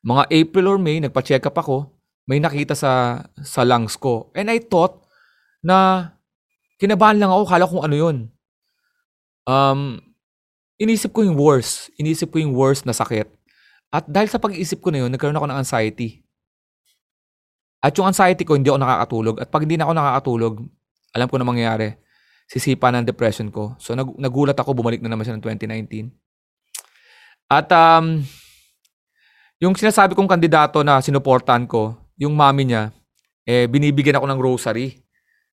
mga 0.02 0.22
April 0.34 0.66
or 0.66 0.78
May, 0.82 0.99
nagpa-check 0.99 1.46
up 1.46 1.54
ako, 1.54 1.94
may 2.26 2.42
nakita 2.42 2.75
sa, 2.75 3.22
sa 3.38 3.62
lungs 3.62 3.94
ko. 3.94 4.34
And 4.34 4.50
I 4.50 4.58
thought 4.58 5.06
na 5.62 6.10
Kinabahan 6.80 7.20
lang 7.20 7.28
ako, 7.28 7.42
kala 7.44 7.68
kung 7.68 7.84
ano 7.84 7.92
yun. 7.92 8.16
Um, 9.44 10.00
inisip 10.80 11.12
ko 11.12 11.20
yung 11.20 11.37
worst. 11.37 11.92
Inisip 12.00 12.32
ko 12.32 12.40
yung 12.40 12.56
worst 12.56 12.88
na 12.88 12.96
sakit. 12.96 13.28
At 13.92 14.08
dahil 14.08 14.32
sa 14.32 14.40
pag-iisip 14.40 14.80
ko 14.80 14.88
na 14.88 15.04
yun, 15.04 15.12
nagkaroon 15.12 15.37
ako 15.37 15.44
ng 15.52 15.60
anxiety. 15.60 16.25
At 17.84 17.92
yung 18.00 18.08
anxiety 18.08 18.49
ko, 18.49 18.56
hindi 18.56 18.72
ako 18.72 18.80
nakakatulog. 18.80 19.37
At 19.44 19.52
pag 19.52 19.68
hindi 19.68 19.76
na 19.76 19.84
ako 19.84 19.92
nakakatulog, 19.92 20.54
alam 21.12 21.28
ko 21.28 21.37
na 21.37 21.44
mangyayari. 21.44 22.00
Sisipa 22.50 22.90
ng 22.90 23.07
depression 23.07 23.47
ko. 23.54 23.78
So 23.78 23.95
nag- 23.95 24.19
nagulat 24.19 24.59
ako, 24.59 24.75
bumalik 24.75 24.99
na 24.99 25.14
naman 25.14 25.23
siya 25.23 25.38
ng 25.38 25.45
2019. 25.47 26.11
At 27.47 27.71
um, 27.71 28.26
yung 29.62 29.78
sinasabi 29.78 30.19
kong 30.19 30.26
kandidato 30.26 30.83
na 30.83 30.99
sinuportahan 30.99 31.71
ko, 31.71 31.95
yung 32.19 32.35
mami 32.35 32.66
niya, 32.66 32.90
eh, 33.47 33.71
binibigyan 33.71 34.19
ako 34.19 34.26
ng 34.26 34.40
rosary 34.42 34.99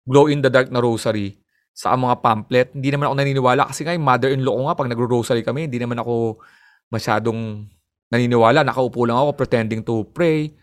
glow 0.05 0.29
in 0.29 0.39
the 0.39 0.53
dark 0.53 0.69
na 0.69 0.79
rosary 0.79 1.41
sa 1.75 1.91
mga 1.97 2.21
pamphlet. 2.21 2.71
Hindi 2.71 2.93
naman 2.93 3.11
ako 3.11 3.15
naniniwala 3.19 3.61
kasi 3.67 3.83
nga 3.83 3.91
yung 3.91 4.05
mother-in-law 4.05 4.53
ko 4.53 4.61
nga 4.69 4.77
pag 4.77 4.89
nagro-rosary 4.93 5.41
kami, 5.43 5.67
hindi 5.67 5.81
naman 5.81 5.99
ako 5.99 6.39
masyadong 6.93 7.67
naniniwala. 8.13 8.61
Nakaupo 8.63 9.03
lang 9.03 9.17
ako 9.19 9.35
pretending 9.35 9.81
to 9.83 10.05
pray. 10.13 10.53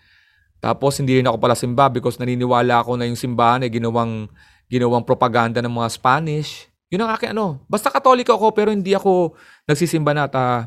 Tapos 0.63 0.97
hindi 1.03 1.19
rin 1.19 1.27
ako 1.27 1.37
pala 1.43 1.59
simba 1.59 1.91
because 1.91 2.17
naniniwala 2.23 2.87
ako 2.87 2.95
na 2.95 3.11
yung 3.11 3.19
simbahan 3.19 3.67
ay 3.67 3.71
ginawang 3.75 4.31
ginawang 4.73 5.05
propaganda 5.05 5.61
ng 5.61 5.69
mga 5.69 5.89
Spanish. 5.93 6.73
Yun 6.89 7.05
ang 7.05 7.13
akin 7.13 7.37
ano. 7.37 7.61
Basta 7.69 7.93
katoliko 7.93 8.33
ako 8.33 8.57
pero 8.57 8.73
hindi 8.73 8.97
ako 8.97 9.37
nagsisimba 9.69 10.17
na 10.17 10.25
at 10.25 10.33
uh, 10.33 10.65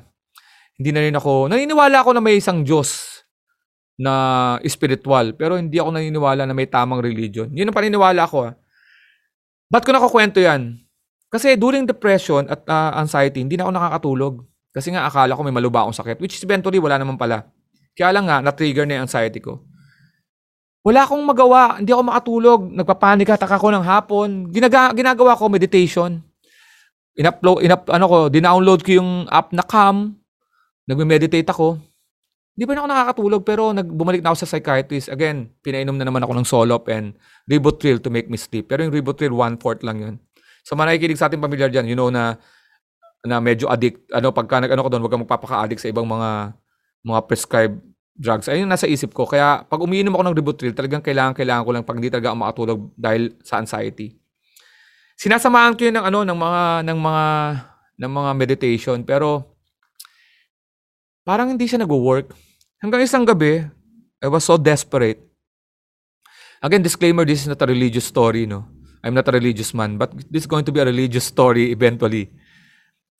hindi 0.77 0.93
na 0.93 1.01
rin 1.01 1.15
ako 1.17 1.49
naniniwala 1.49 2.05
ako 2.05 2.13
na 2.13 2.21
may 2.21 2.37
isang 2.37 2.61
Diyos 2.61 3.21
na 3.97 4.13
spiritual 4.69 5.33
pero 5.33 5.57
hindi 5.57 5.81
ako 5.81 5.97
naniniwala 5.97 6.45
na 6.45 6.53
may 6.53 6.69
tamang 6.69 7.01
religion. 7.01 7.49
Yun 7.49 7.73
ang 7.73 7.77
paniniwala 7.77 8.29
ko 8.29 8.45
ah. 8.45 8.53
Ba't 9.73 9.81
ko 9.81 9.89
nakukwento 9.89 10.37
yan? 10.37 10.77
Kasi 11.33 11.57
during 11.57 11.89
depression 11.89 12.45
at 12.45 12.61
uh, 12.69 12.95
anxiety, 13.01 13.41
hindi 13.41 13.57
na 13.57 13.65
ako 13.65 13.73
nakakatulog. 13.73 14.33
Kasi 14.71 14.93
nga 14.93 15.09
akala 15.09 15.33
ko 15.33 15.41
may 15.41 15.55
maluba 15.55 15.83
sakit, 15.89 16.21
which 16.21 16.37
eventually 16.39 16.77
wala 16.77 17.01
naman 17.01 17.17
pala. 17.17 17.49
Kaya 17.95 18.15
lang 18.15 18.27
nga, 18.27 18.43
na-trigger 18.43 18.83
na 18.87 18.99
yung 18.99 19.03
anxiety 19.07 19.39
ko. 19.39 19.63
Wala 20.85 21.01
akong 21.01 21.25
magawa, 21.25 21.81
hindi 21.81 21.89
ako 21.89 22.03
makatulog, 22.05 22.59
nagpapanik 22.69 23.33
at 23.33 23.41
ako 23.41 23.73
ng 23.73 23.81
hapon. 23.81 24.29
Ginaga, 24.53 24.93
ginagawa 24.93 25.33
ko 25.33 25.49
meditation. 25.49 26.21
In-upload, 27.17 27.65
in-up, 27.65 27.89
ano 27.89 28.05
ko, 28.05 28.17
dinownload 28.29 28.85
ko 28.85 29.01
yung 29.01 29.25
app 29.33 29.49
na 29.49 29.65
Calm. 29.65 30.13
Nagme-meditate 30.85 31.49
ako. 31.49 31.81
Hindi 32.53 32.63
pa 32.69 32.71
na 32.77 32.79
ako 32.85 32.89
nakakatulog 32.93 33.41
pero 33.41 33.73
nagbumalik 33.73 34.21
na 34.21 34.29
ako 34.29 34.45
sa 34.45 34.49
psychiatrist. 34.53 35.09
Again, 35.09 35.49
pinainom 35.65 35.97
na 35.97 36.05
naman 36.05 36.21
ako 36.21 36.33
ng 36.37 36.45
Solop 36.45 36.85
and 36.93 37.17
Ribotril 37.49 37.97
to 37.97 38.13
make 38.13 38.29
me 38.29 38.37
sleep. 38.37 38.69
Pero 38.69 38.85
yung 38.85 38.93
Ribotril, 38.93 39.33
one-fourth 39.33 39.81
lang 39.81 39.97
yun. 39.97 40.15
Sa 40.61 40.73
so, 40.73 40.77
mga 40.77 40.93
nakikinig 40.93 41.17
sa 41.17 41.25
ating 41.25 41.41
pamilyar 41.41 41.73
dyan, 41.73 41.89
you 41.89 41.97
know 41.97 42.13
na 42.13 42.37
na 43.25 43.41
medyo 43.41 43.65
addict, 43.73 44.05
ano, 44.13 44.29
pagka 44.29 44.61
nag-ano 44.61 44.85
ko 44.85 44.89
doon, 44.93 45.01
huwag 45.01 45.13
kang 45.17 45.25
magpapaka-addict 45.25 45.81
sa 45.81 45.89
ibang 45.89 46.05
mga 46.05 46.53
mga 47.01 47.19
prescribed 47.25 47.81
drugs. 48.15 48.47
Ayun 48.47 48.71
nasa 48.71 48.87
isip 48.87 49.11
ko. 49.11 49.27
Kaya 49.27 49.67
pag 49.67 49.83
umiinom 49.83 50.15
ako 50.15 50.23
ng 50.23 50.37
Ribotril, 50.39 50.73
talagang 50.73 51.03
kailangan, 51.03 51.35
kailangan 51.35 51.63
ko 51.67 51.71
lang 51.75 51.83
pag 51.83 51.97
hindi 51.99 52.09
talaga 52.09 52.31
makatulog 52.31 52.79
dahil 52.95 53.35
sa 53.43 53.59
anxiety. 53.59 54.15
Sinasamahan 55.19 55.75
ko 55.75 55.87
yun 55.87 55.95
ng 55.99 56.05
ano, 56.07 56.19
ng 56.23 56.39
mga, 56.39 56.63
ng 56.87 56.99
mga, 56.99 57.25
ng 57.99 58.11
mga 58.11 58.31
meditation. 58.35 58.97
Pero, 59.03 59.43
parang 61.27 61.51
hindi 61.51 61.67
siya 61.67 61.83
nag-work. 61.83 62.31
Hanggang 62.79 63.03
isang 63.03 63.23
gabi, 63.27 63.67
I 64.23 64.27
was 64.27 64.47
so 64.47 64.55
desperate. 64.55 65.19
Again, 66.63 66.83
disclaimer, 66.83 67.27
this 67.27 67.43
is 67.43 67.51
not 67.51 67.61
a 67.61 67.67
religious 67.67 68.07
story, 68.07 68.47
no? 68.47 68.67
I'm 69.05 69.13
not 69.13 69.27
a 69.29 69.33
religious 69.37 69.69
man, 69.75 70.01
but 70.01 70.09
this 70.33 70.43
is 70.43 70.49
going 70.49 70.65
to 70.65 70.73
be 70.73 70.81
a 70.81 70.87
religious 70.87 71.29
story 71.29 71.69
eventually. 71.69 72.33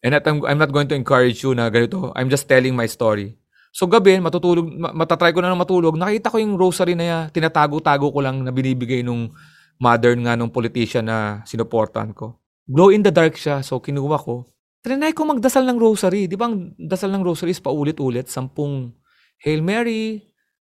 And 0.01 0.17
I'm, 0.17 0.41
I'm 0.45 0.57
not 0.57 0.73
going 0.73 0.89
to 0.89 0.95
encourage 0.97 1.45
you 1.45 1.53
na 1.53 1.69
ganito. 1.69 2.09
I'm 2.15 2.29
just 2.29 2.49
telling 2.49 2.73
my 2.73 2.89
story. 2.89 3.37
So 3.75 3.91
gabi, 3.91 4.23
matutulog, 4.23 4.71
matatry 4.71 5.35
ko 5.35 5.43
na 5.43 5.51
ng 5.51 5.59
matulog. 5.59 5.99
Nakita 5.99 6.31
ko 6.31 6.39
yung 6.39 6.55
rosary 6.55 6.95
na 6.95 7.27
tinatago-tago 7.27 8.07
ko 8.07 8.23
lang 8.23 8.39
na 8.39 8.55
binibigay 8.55 9.03
nung 9.03 9.35
mother 9.75 10.15
nga 10.15 10.39
nung 10.39 10.47
politician 10.47 11.03
na 11.03 11.43
sinuportahan 11.43 12.15
ko. 12.15 12.39
Glow 12.63 12.87
in 12.95 13.03
the 13.03 13.11
dark 13.11 13.35
siya, 13.35 13.59
so 13.59 13.83
kinuha 13.83 14.15
ko. 14.15 14.47
Trinay 14.79 15.11
ko 15.11 15.27
magdasal 15.27 15.67
ng 15.67 15.75
rosary. 15.75 16.23
Di 16.31 16.39
ba 16.39 16.47
ang 16.47 16.71
dasal 16.79 17.11
ng 17.11 17.19
rosary 17.19 17.51
is 17.51 17.59
paulit-ulit, 17.59 18.31
sampung 18.31 18.95
Hail 19.43 19.59
Mary, 19.59 20.23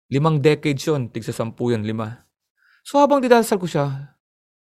limang 0.09 0.40
decades 0.40 0.88
yun, 0.88 1.12
tigsa 1.12 1.37
sampu 1.37 1.76
yun, 1.76 1.85
lima. 1.85 2.24
So 2.80 2.96
habang 2.96 3.20
didasal 3.20 3.61
ko 3.61 3.68
siya, 3.68 4.16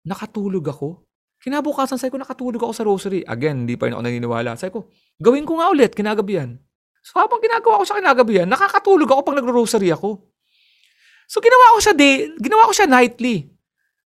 nakatulog 0.05 0.69
ako. 0.69 1.01
Kinabukasan, 1.41 1.97
sabi 1.97 2.13
ko, 2.13 2.21
nakatulog 2.21 2.61
ako 2.61 2.73
sa 2.77 2.85
rosary. 2.85 3.25
Again, 3.25 3.65
hindi 3.65 3.81
pa 3.81 3.89
rin 3.89 3.97
ako 3.97 4.05
naniniwala. 4.05 4.53
Sabi 4.61 4.77
ko, 4.77 4.93
gawin 5.17 5.49
ko 5.49 5.65
nga 5.65 5.73
ulit, 5.73 5.97
kinagabihan. 5.97 6.61
So 7.09 7.17
habang 7.17 7.41
ginagawa 7.41 7.81
ko 7.81 7.85
sa 7.89 7.97
kinagabihan, 7.97 8.45
nakakatulog 8.45 9.09
ako 9.09 9.21
pag 9.25 9.41
nagro-rosary 9.41 9.89
ako. 9.97 10.21
So 11.25 11.41
ginawa 11.41 11.73
ko 11.73 11.79
siya 11.81 11.95
day, 11.97 12.29
ginawa 12.37 12.69
ko 12.69 12.73
siya 12.77 12.85
nightly. 12.85 13.49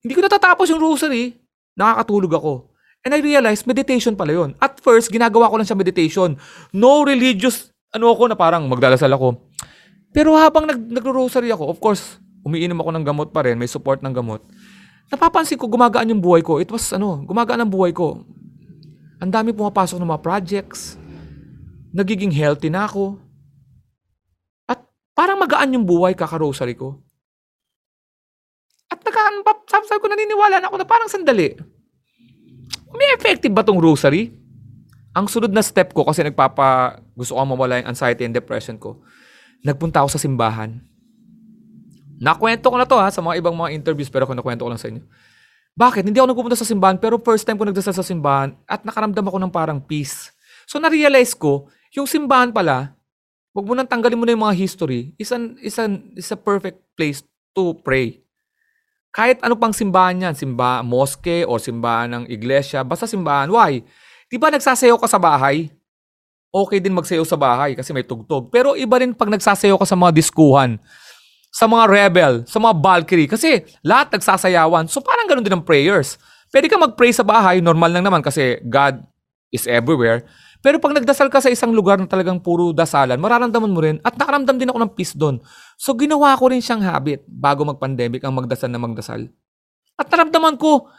Hindi 0.05 0.13
ko 0.13 0.21
natatapos 0.21 0.69
yung 0.69 0.85
rosary, 0.85 1.37
nakakatulog 1.77 2.33
ako. 2.37 2.53
And 3.01 3.17
I 3.17 3.25
realized, 3.25 3.65
meditation 3.65 4.13
pala 4.13 4.37
yon. 4.37 4.53
At 4.61 4.77
first, 4.85 5.09
ginagawa 5.09 5.49
ko 5.49 5.57
lang 5.57 5.65
siya 5.65 5.77
meditation. 5.77 6.37
No 6.77 7.01
religious, 7.01 7.73
ano 7.97 8.13
ako 8.13 8.29
na 8.29 8.37
parang 8.37 8.69
magdalasal 8.69 9.09
ako. 9.17 9.41
Pero 10.13 10.37
habang 10.37 10.69
nag, 10.69 10.77
nagro-rosary 10.77 11.49
ako, 11.49 11.73
of 11.73 11.81
course, 11.81 12.21
umiinom 12.45 12.77
ako 12.77 12.91
ng 12.93 13.05
gamot 13.05 13.29
pa 13.33 13.49
rin, 13.49 13.57
may 13.57 13.69
support 13.69 14.05
ng 14.05 14.13
gamot. 14.13 14.45
Napapansin 15.09 15.57
ko, 15.57 15.65
gumagaan 15.65 16.13
yung 16.13 16.21
buhay 16.21 16.45
ko. 16.45 16.61
It 16.61 16.69
was, 16.69 16.93
ano, 16.93 17.25
gumagaan 17.25 17.65
ang 17.65 17.73
buhay 17.73 17.97
ko. 17.97 18.21
Ang 19.21 19.33
dami 19.33 19.57
pumapasok 19.57 19.97
ng 19.97 20.09
mga 20.09 20.21
projects. 20.21 21.01
Nagiging 21.91 22.31
healthy 22.31 22.71
na 22.71 22.87
ako. 22.87 23.19
At 24.71 24.83
parang 25.15 25.43
magaan 25.43 25.75
yung 25.75 25.87
buhay 25.87 26.15
kaka-rosary 26.15 26.79
ko. 26.79 27.03
At 28.91 29.03
nakaan, 29.03 29.43
sabi 29.67 29.99
ko, 30.03 30.07
naniniwala 30.11 30.63
na 30.63 30.67
ako 30.71 30.77
na 30.79 30.87
parang 30.87 31.11
sandali. 31.11 31.55
May 32.91 33.15
effective 33.15 33.55
ba 33.55 33.63
tong 33.63 33.79
rosary? 33.79 34.35
Ang 35.15 35.27
sunod 35.27 35.51
na 35.51 35.63
step 35.63 35.91
ko 35.91 36.07
kasi 36.07 36.23
nagpapa 36.23 37.03
gusto 37.19 37.35
ko 37.35 37.43
mawala 37.43 37.83
yung 37.83 37.91
anxiety 37.91 38.23
and 38.23 38.35
depression 38.35 38.79
ko 38.79 39.03
nagpunta 39.65 40.01
ako 40.01 40.17
sa 40.17 40.21
simbahan. 40.21 40.81
Nakwento 42.21 42.69
ko 42.69 42.77
na 42.77 42.85
to 42.85 43.01
ha, 43.01 43.09
sa 43.09 43.25
mga 43.25 43.41
ibang 43.41 43.57
mga 43.57 43.73
interviews, 43.73 44.13
pero 44.13 44.29
kung 44.29 44.37
nakwento 44.37 44.65
ko 44.65 44.71
lang 44.73 44.81
sa 44.81 44.93
inyo. 44.93 45.01
Bakit? 45.73 46.05
Hindi 46.05 46.21
ako 46.21 46.29
nagpupunta 46.37 46.59
sa 46.59 46.69
simbahan, 46.69 47.01
pero 47.01 47.17
first 47.17 47.49
time 47.49 47.57
ko 47.57 47.65
nagdasal 47.65 47.97
sa 47.97 48.05
simbahan 48.05 48.53
at 48.69 48.85
nakaramdam 48.85 49.25
ako 49.25 49.39
ng 49.41 49.53
parang 49.53 49.81
peace. 49.81 50.29
So 50.69 50.77
na-realize 50.77 51.33
ko, 51.33 51.73
yung 51.91 52.07
simbahan 52.07 52.55
pala, 52.55 52.95
wag 53.51 53.67
mo 53.67 53.75
nang 53.75 53.89
tanggalin 53.89 54.19
mo 54.19 54.25
na 54.27 54.35
yung 54.35 54.45
mga 54.47 54.59
history, 54.59 55.11
is, 55.19 55.35
an, 55.35 55.59
is, 55.59 55.75
an, 55.79 56.15
is 56.15 56.31
a 56.31 56.39
perfect 56.39 56.79
place 56.95 57.23
to 57.51 57.75
pray. 57.83 58.23
Kahit 59.11 59.43
ano 59.43 59.59
pang 59.59 59.75
simbahan 59.75 60.23
yan, 60.23 60.35
simbahan, 60.39 60.87
mosque 60.87 61.43
o 61.43 61.59
simbahan 61.59 62.07
ng 62.15 62.25
iglesia, 62.31 62.87
basta 62.87 63.11
simbahan. 63.11 63.51
Why? 63.51 63.83
Di 64.31 64.39
ba 64.39 64.55
nagsasayaw 64.55 64.95
ka 65.03 65.11
sa 65.11 65.19
bahay? 65.19 65.67
Okay 66.51 66.79
din 66.79 66.95
magsayaw 66.95 67.27
sa 67.27 67.35
bahay 67.35 67.75
kasi 67.75 67.91
may 67.91 68.07
tugtog. 68.07 68.55
Pero 68.55 68.79
iba 68.79 69.03
rin 69.03 69.11
pag 69.11 69.27
nagsasayaw 69.27 69.83
ka 69.83 69.87
sa 69.87 69.99
mga 69.99 70.15
diskuhan, 70.15 70.79
sa 71.51 71.67
mga 71.67 71.85
rebel, 71.91 72.33
sa 72.47 72.63
mga 72.63 72.75
Valkyrie. 72.79 73.27
Kasi 73.27 73.67
lahat 73.83 74.15
nagsasayawan. 74.15 74.87
So 74.87 75.03
parang 75.03 75.27
ganun 75.27 75.43
din 75.43 75.59
ang 75.59 75.67
prayers. 75.67 76.15
Pwede 76.55 76.71
ka 76.71 76.79
mag-pray 76.79 77.11
sa 77.11 77.27
bahay, 77.27 77.59
normal 77.59 77.91
lang 77.91 78.07
naman 78.07 78.23
kasi 78.23 78.63
God 78.67 79.03
is 79.51 79.67
everywhere. 79.67 80.27
Pero 80.61 80.77
pag 80.77 80.93
nagdasal 80.93 81.33
ka 81.33 81.41
sa 81.41 81.49
isang 81.49 81.73
lugar 81.73 81.97
na 81.97 82.05
talagang 82.05 82.37
puro 82.37 82.77
dasalan, 82.77 83.17
mararamdaman 83.17 83.73
mo 83.73 83.81
rin 83.81 83.97
at 84.05 84.13
nakaramdam 84.13 84.61
din 84.61 84.69
ako 84.69 84.79
ng 84.85 84.93
peace 84.93 85.17
doon. 85.17 85.41
So 85.81 85.97
ginawa 85.97 86.37
ko 86.37 86.53
rin 86.53 86.61
siyang 86.61 86.85
habit 86.85 87.25
bago 87.25 87.65
mag-pandemic 87.65 88.21
ang 88.21 88.37
magdasal 88.37 88.69
na 88.69 88.77
magdasal. 88.77 89.33
At 89.97 90.13
naramdaman 90.13 90.61
ko, 90.61 90.93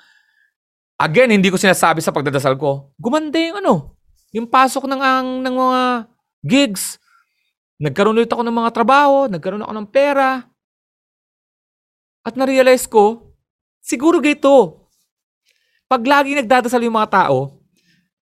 again, 0.97 1.29
hindi 1.29 1.53
ko 1.53 1.61
sinasabi 1.61 2.01
sa 2.01 2.09
pagdadasal 2.09 2.57
ko, 2.57 2.89
gumanda 2.97 3.37
yung 3.37 3.61
ano, 3.61 3.93
yung 4.33 4.49
pasok 4.49 4.89
ng, 4.89 5.01
ang, 5.01 5.27
ng 5.45 5.55
mga 5.55 5.81
gigs. 6.41 6.97
Nagkaroon 7.77 8.17
ulit 8.17 8.29
ako 8.33 8.41
ng 8.41 8.57
mga 8.65 8.73
trabaho, 8.73 9.29
nagkaroon 9.29 9.61
ako 9.61 9.73
ng 9.77 9.87
pera. 9.89 10.41
At 12.25 12.33
na-realize 12.33 12.89
ko, 12.89 13.33
siguro 13.81 14.17
gito, 14.21 14.89
pag 15.85 16.01
lagi 16.01 16.33
nagdadasal 16.33 16.81
yung 16.81 16.97
mga 16.97 17.13
tao, 17.13 17.60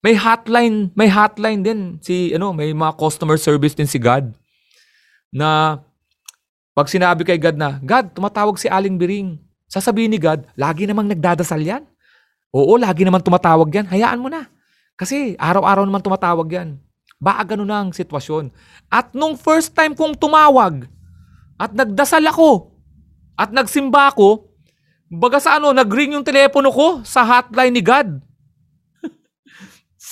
may 0.01 0.17
hotline, 0.17 0.89
may 0.97 1.09
hotline 1.09 1.61
din 1.61 1.81
si 2.01 2.33
ano, 2.33 2.51
may 2.51 2.73
mga 2.73 2.97
customer 2.97 3.37
service 3.37 3.77
din 3.77 3.89
si 3.89 4.01
God 4.01 4.33
na 5.29 5.79
pag 6.71 6.87
sinabi 6.87 7.21
kay 7.27 7.37
God 7.37 7.57
na, 7.59 7.77
God, 7.83 8.15
tumatawag 8.15 8.55
si 8.55 8.71
Aling 8.71 8.95
Biring. 8.95 9.35
Sasabihin 9.67 10.11
ni 10.11 10.19
God, 10.19 10.47
lagi 10.55 10.87
namang 10.87 11.07
nagdadasal 11.07 11.59
yan. 11.59 11.83
Oo, 12.51 12.75
lagi 12.75 13.03
naman 13.03 13.23
tumatawag 13.23 13.67
yan. 13.71 13.87
Hayaan 13.87 14.19
mo 14.19 14.27
na. 14.27 14.47
Kasi 14.95 15.35
araw-araw 15.39 15.87
naman 15.87 16.03
tumatawag 16.03 16.47
yan. 16.51 16.79
Baka 17.21 17.53
ganun 17.53 17.69
na 17.69 17.85
ang 17.85 17.91
sitwasyon. 17.93 18.51
At 18.89 19.13
nung 19.13 19.37
first 19.37 19.71
time 19.77 19.95
kong 19.95 20.17
tumawag 20.17 20.87
at 21.59 21.71
nagdasal 21.71 22.23
ako 22.27 22.73
at 23.37 23.53
nagsimba 23.53 24.11
ako, 24.11 24.47
baga 25.11 25.37
sa 25.37 25.59
ano, 25.59 25.75
nagring 25.75 26.15
yung 26.15 26.25
telepono 26.25 26.71
ko 26.71 26.87
sa 27.05 27.23
hotline 27.23 27.75
ni 27.75 27.83
God. 27.83 28.19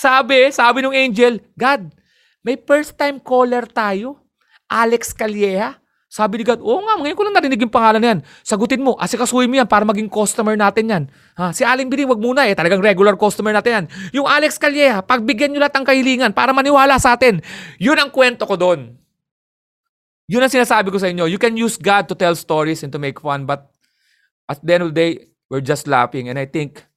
Sabi, 0.00 0.48
sabi 0.48 0.80
ng 0.80 0.96
angel, 0.96 1.44
God, 1.52 1.92
may 2.40 2.56
first 2.56 2.96
time 2.96 3.20
caller 3.20 3.68
tayo. 3.68 4.16
Alex 4.64 5.12
Calleja. 5.12 5.76
Sabi 6.10 6.40
ni 6.40 6.44
God, 6.48 6.58
oo 6.64 6.82
nga, 6.82 6.98
ngayon 6.98 7.14
ko 7.14 7.22
lang 7.22 7.36
narinig 7.36 7.60
yung 7.62 7.70
pangalan 7.70 8.02
yan. 8.02 8.18
Sagutin 8.42 8.82
mo, 8.82 8.98
asikasuhin 8.98 9.46
mo 9.46 9.60
yan 9.60 9.68
para 9.68 9.86
maging 9.86 10.10
customer 10.10 10.58
natin 10.58 10.90
yan. 10.90 11.04
Ha, 11.38 11.54
si 11.54 11.62
Aling 11.62 11.86
Biring, 11.86 12.10
wag 12.10 12.18
muna 12.18 12.48
eh, 12.50 12.56
talagang 12.56 12.82
regular 12.82 13.14
customer 13.14 13.54
natin 13.54 13.70
yan. 13.70 13.84
Yung 14.18 14.26
Alex 14.26 14.58
Calleja, 14.58 15.04
pagbigyan 15.06 15.54
nyo 15.54 15.62
lahat 15.62 15.78
ng 15.78 15.86
kahilingan 15.86 16.32
para 16.34 16.50
maniwala 16.50 16.98
sa 16.98 17.14
atin. 17.14 17.38
Yun 17.78 17.94
ang 17.94 18.10
kwento 18.10 18.42
ko 18.42 18.58
doon. 18.58 18.96
Yun 20.26 20.42
ang 20.42 20.50
sinasabi 20.50 20.90
ko 20.90 20.98
sa 20.98 21.06
inyo. 21.12 21.30
You 21.30 21.38
can 21.38 21.54
use 21.54 21.78
God 21.78 22.10
to 22.10 22.18
tell 22.18 22.34
stories 22.34 22.82
and 22.82 22.90
to 22.90 22.98
make 22.98 23.22
fun, 23.22 23.46
but 23.46 23.70
at 24.50 24.58
the 24.64 24.70
end 24.74 24.82
of 24.82 24.90
the 24.90 24.98
day, 24.98 25.12
we're 25.46 25.62
just 25.62 25.86
laughing. 25.86 26.26
And 26.26 26.38
I 26.42 26.46
think 26.50 26.89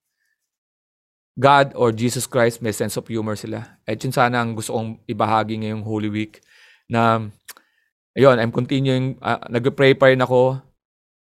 God 1.33 1.73
or 1.73 1.89
Jesus 1.89 2.29
Christ 2.29 2.61
may 2.61 2.71
sense 2.73 2.93
of 2.93 3.09
humor 3.09 3.33
sila. 3.33 3.81
At 3.89 3.97
yun 4.05 4.13
sana 4.13 4.41
ang 4.41 4.53
gusto 4.53 4.77
kong 4.77 5.01
ibahagi 5.09 5.65
ngayong 5.65 5.81
Holy 5.81 6.09
Week 6.09 6.37
na 6.85 7.25
ayun, 8.13 8.37
I'm 8.37 8.53
continuing, 8.53 9.17
uh, 9.17 9.41
nag-pray 9.49 9.97
pa 9.97 10.13
rin 10.13 10.21
ako. 10.21 10.61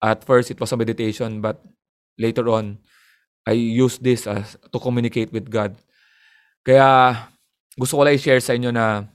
At 0.04 0.28
first, 0.28 0.52
it 0.52 0.60
was 0.60 0.76
a 0.76 0.78
meditation, 0.78 1.40
but 1.40 1.64
later 2.20 2.44
on, 2.52 2.84
I 3.48 3.56
use 3.56 3.96
this 4.04 4.28
as 4.28 4.60
to 4.60 4.78
communicate 4.80 5.32
with 5.32 5.48
God. 5.48 5.80
Kaya 6.68 7.16
gusto 7.80 7.96
ko 7.96 8.04
lang 8.04 8.20
i-share 8.20 8.44
sa 8.44 8.56
inyo 8.56 8.76
na 8.76 9.08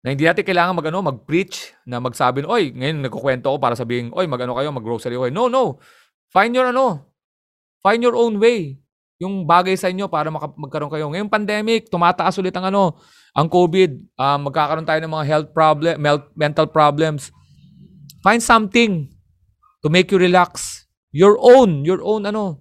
na 0.00 0.14
hindi 0.14 0.24
natin 0.24 0.46
kailangan 0.46 0.72
mag, 0.72 0.88
ano, 0.88 1.04
mag-preach, 1.04 1.76
na 1.84 2.00
magsabi, 2.00 2.46
oy, 2.48 2.72
ngayon 2.72 3.04
nagkukwento 3.04 3.52
ko 3.52 3.58
para 3.60 3.76
sabihin, 3.76 4.08
oy, 4.16 4.24
mag-ano 4.24 4.56
kayo, 4.56 4.72
mag-grocery 4.72 5.18
kayo. 5.18 5.34
No, 5.34 5.52
no. 5.52 5.82
Find 6.32 6.56
your 6.56 6.72
ano, 6.72 7.04
find 7.84 8.00
your 8.00 8.16
own 8.16 8.40
way 8.40 8.85
yung 9.16 9.48
bagay 9.48 9.76
sa 9.80 9.88
inyo 9.88 10.08
para 10.12 10.28
maka- 10.28 10.52
magkaroon 10.56 10.92
kayo. 10.92 11.08
Ngayong 11.08 11.32
pandemic, 11.32 11.88
tumataas 11.88 12.36
ulit 12.36 12.52
ang 12.52 12.68
ano, 12.68 13.00
ang 13.32 13.48
COVID, 13.48 14.16
uh, 14.16 14.38
magkakaroon 14.40 14.88
tayo 14.88 15.00
ng 15.00 15.12
mga 15.12 15.26
health 15.28 15.48
problem, 15.52 15.94
mental 16.36 16.68
problems. 16.68 17.32
Find 18.20 18.40
something 18.40 19.08
to 19.80 19.88
make 19.88 20.08
you 20.12 20.20
relax. 20.20 20.84
Your 21.12 21.40
own, 21.40 21.84
your 21.84 22.04
own 22.04 22.28
ano. 22.28 22.60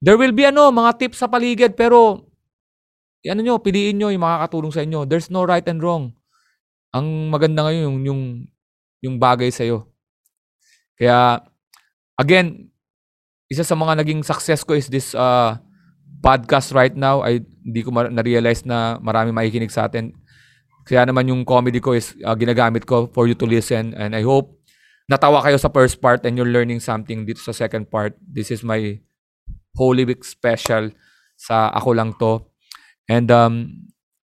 There 0.00 0.16
will 0.16 0.32
be 0.32 0.48
ano, 0.48 0.68
mga 0.72 1.00
tips 1.00 1.20
sa 1.20 1.28
paligid 1.28 1.76
pero 1.76 2.28
ano 3.20 3.40
nyo, 3.44 3.60
piliin 3.60 4.00
nyo 4.00 4.08
yung 4.08 4.24
makakatulong 4.24 4.72
sa 4.72 4.84
inyo. 4.84 5.04
There's 5.04 5.28
no 5.28 5.44
right 5.44 5.64
and 5.68 5.80
wrong. 5.80 6.16
Ang 6.92 7.28
maganda 7.28 7.64
ngayon 7.68 7.84
yung 7.84 7.98
yung, 8.04 8.22
yung 9.00 9.16
bagay 9.20 9.52
sa 9.52 9.64
iyo. 9.64 9.88
Kaya 10.96 11.44
again, 12.16 12.68
isa 13.48 13.64
sa 13.64 13.76
mga 13.76 14.00
naging 14.04 14.20
success 14.24 14.64
ko 14.64 14.76
is 14.76 14.88
this 14.88 15.12
uh, 15.12 15.56
podcast 16.20 16.76
right 16.76 16.92
now 16.92 17.24
ay 17.24 17.40
hindi 17.64 17.80
ko 17.80 17.90
na-realize 17.92 18.68
na 18.68 19.00
marami 19.00 19.32
makikinig 19.32 19.72
sa 19.72 19.88
atin. 19.88 20.12
Kaya 20.84 21.08
naman 21.08 21.28
yung 21.28 21.42
comedy 21.44 21.80
ko 21.80 21.96
is 21.96 22.12
uh, 22.24 22.36
ginagamit 22.36 22.84
ko 22.84 23.08
for 23.12 23.24
you 23.24 23.36
to 23.36 23.48
listen 23.48 23.96
and 23.96 24.12
I 24.12 24.24
hope 24.24 24.60
natawa 25.10 25.42
kayo 25.42 25.58
sa 25.58 25.72
first 25.72 25.98
part 25.98 26.22
and 26.22 26.38
you're 26.38 26.48
learning 26.48 26.78
something 26.78 27.26
dito 27.26 27.40
sa 27.42 27.50
second 27.50 27.90
part. 27.90 28.14
This 28.20 28.52
is 28.54 28.62
my 28.62 29.00
Holy 29.74 30.06
Week 30.06 30.22
special 30.22 30.92
sa 31.34 31.72
Ako 31.74 31.96
Lang 31.96 32.12
To. 32.20 32.46
And 33.10 33.26
um, 33.32 33.54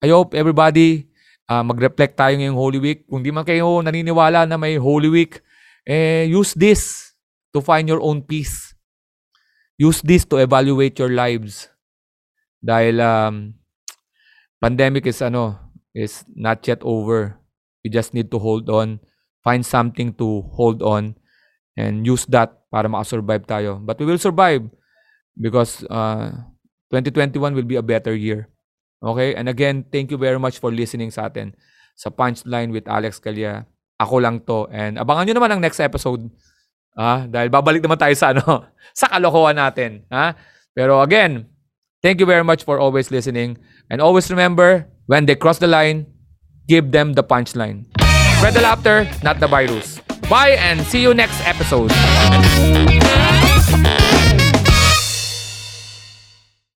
I 0.04 0.14
hope 0.14 0.38
everybody 0.38 1.10
uh, 1.50 1.64
mag-reflect 1.66 2.18
tayo 2.18 2.38
ngayong 2.38 2.58
Holy 2.58 2.80
Week. 2.82 3.00
Kung 3.10 3.26
di 3.26 3.34
man 3.34 3.48
kayo 3.48 3.82
naniniwala 3.82 4.46
na 4.46 4.58
may 4.62 4.78
Holy 4.78 5.10
Week, 5.10 5.42
eh, 5.86 6.30
use 6.30 6.54
this 6.54 7.14
to 7.54 7.62
find 7.62 7.90
your 7.90 8.02
own 8.02 8.22
peace. 8.22 8.74
Use 9.78 10.02
this 10.06 10.24
to 10.30 10.38
evaluate 10.38 10.98
your 11.02 11.12
lives. 11.12 11.75
Dahil 12.66 12.98
um, 12.98 13.54
pandemic 14.58 15.06
is 15.06 15.22
ano, 15.22 15.62
is 15.94 16.26
not 16.34 16.66
yet 16.66 16.82
over. 16.82 17.38
You 17.86 17.94
just 17.94 18.18
need 18.18 18.34
to 18.34 18.42
hold 18.42 18.66
on. 18.74 18.98
Find 19.46 19.62
something 19.62 20.18
to 20.18 20.50
hold 20.58 20.82
on 20.82 21.14
and 21.78 22.02
use 22.02 22.26
that 22.34 22.66
para 22.74 22.90
makasurvive 22.90 23.46
tayo. 23.46 23.78
But 23.78 24.02
we 24.02 24.10
will 24.10 24.18
survive 24.18 24.66
because 25.38 25.86
uh, 25.86 26.34
2021 26.90 27.54
will 27.54 27.70
be 27.70 27.78
a 27.78 27.86
better 27.86 28.18
year. 28.18 28.50
Okay? 29.06 29.38
And 29.38 29.46
again, 29.46 29.86
thank 29.94 30.10
you 30.10 30.18
very 30.18 30.42
much 30.42 30.58
for 30.58 30.74
listening 30.74 31.14
sa 31.14 31.30
atin 31.30 31.54
sa 31.94 32.10
Punchline 32.10 32.74
with 32.74 32.90
Alex 32.90 33.22
Calya. 33.22 33.70
Ako 34.02 34.20
lang 34.20 34.42
to. 34.44 34.68
And 34.74 34.98
abangan 34.98 35.30
nyo 35.30 35.36
naman 35.38 35.52
ang 35.54 35.62
next 35.62 35.80
episode. 35.80 36.28
Ah, 36.96 37.28
dahil 37.28 37.48
babalik 37.52 37.86
naman 37.86 38.00
tayo 38.00 38.16
sa 38.18 38.34
ano, 38.34 38.66
sa 39.00 39.08
kalokohan 39.08 39.56
natin. 39.56 40.04
Ha? 40.10 40.36
Pero 40.76 41.00
again, 41.00 41.48
Thank 42.06 42.20
you 42.22 42.30
very 42.30 42.44
much 42.46 42.70
for 42.70 42.78
always 42.78 43.10
listening. 43.10 43.58
And 43.90 43.98
always 43.98 44.30
remember, 44.30 44.86
when 45.10 45.26
they 45.26 45.34
cross 45.34 45.58
the 45.58 45.66
line, 45.66 46.06
give 46.70 46.92
them 46.92 47.18
the 47.18 47.24
punchline. 47.24 47.90
Spread 48.38 48.54
the 48.54 48.62
laughter, 48.62 49.10
not 49.24 49.40
the 49.40 49.48
virus. 49.48 49.98
Bye 50.30 50.54
and 50.62 50.86
see 50.86 51.02
you 51.02 51.16
next 51.18 51.42
episode. 51.42 51.90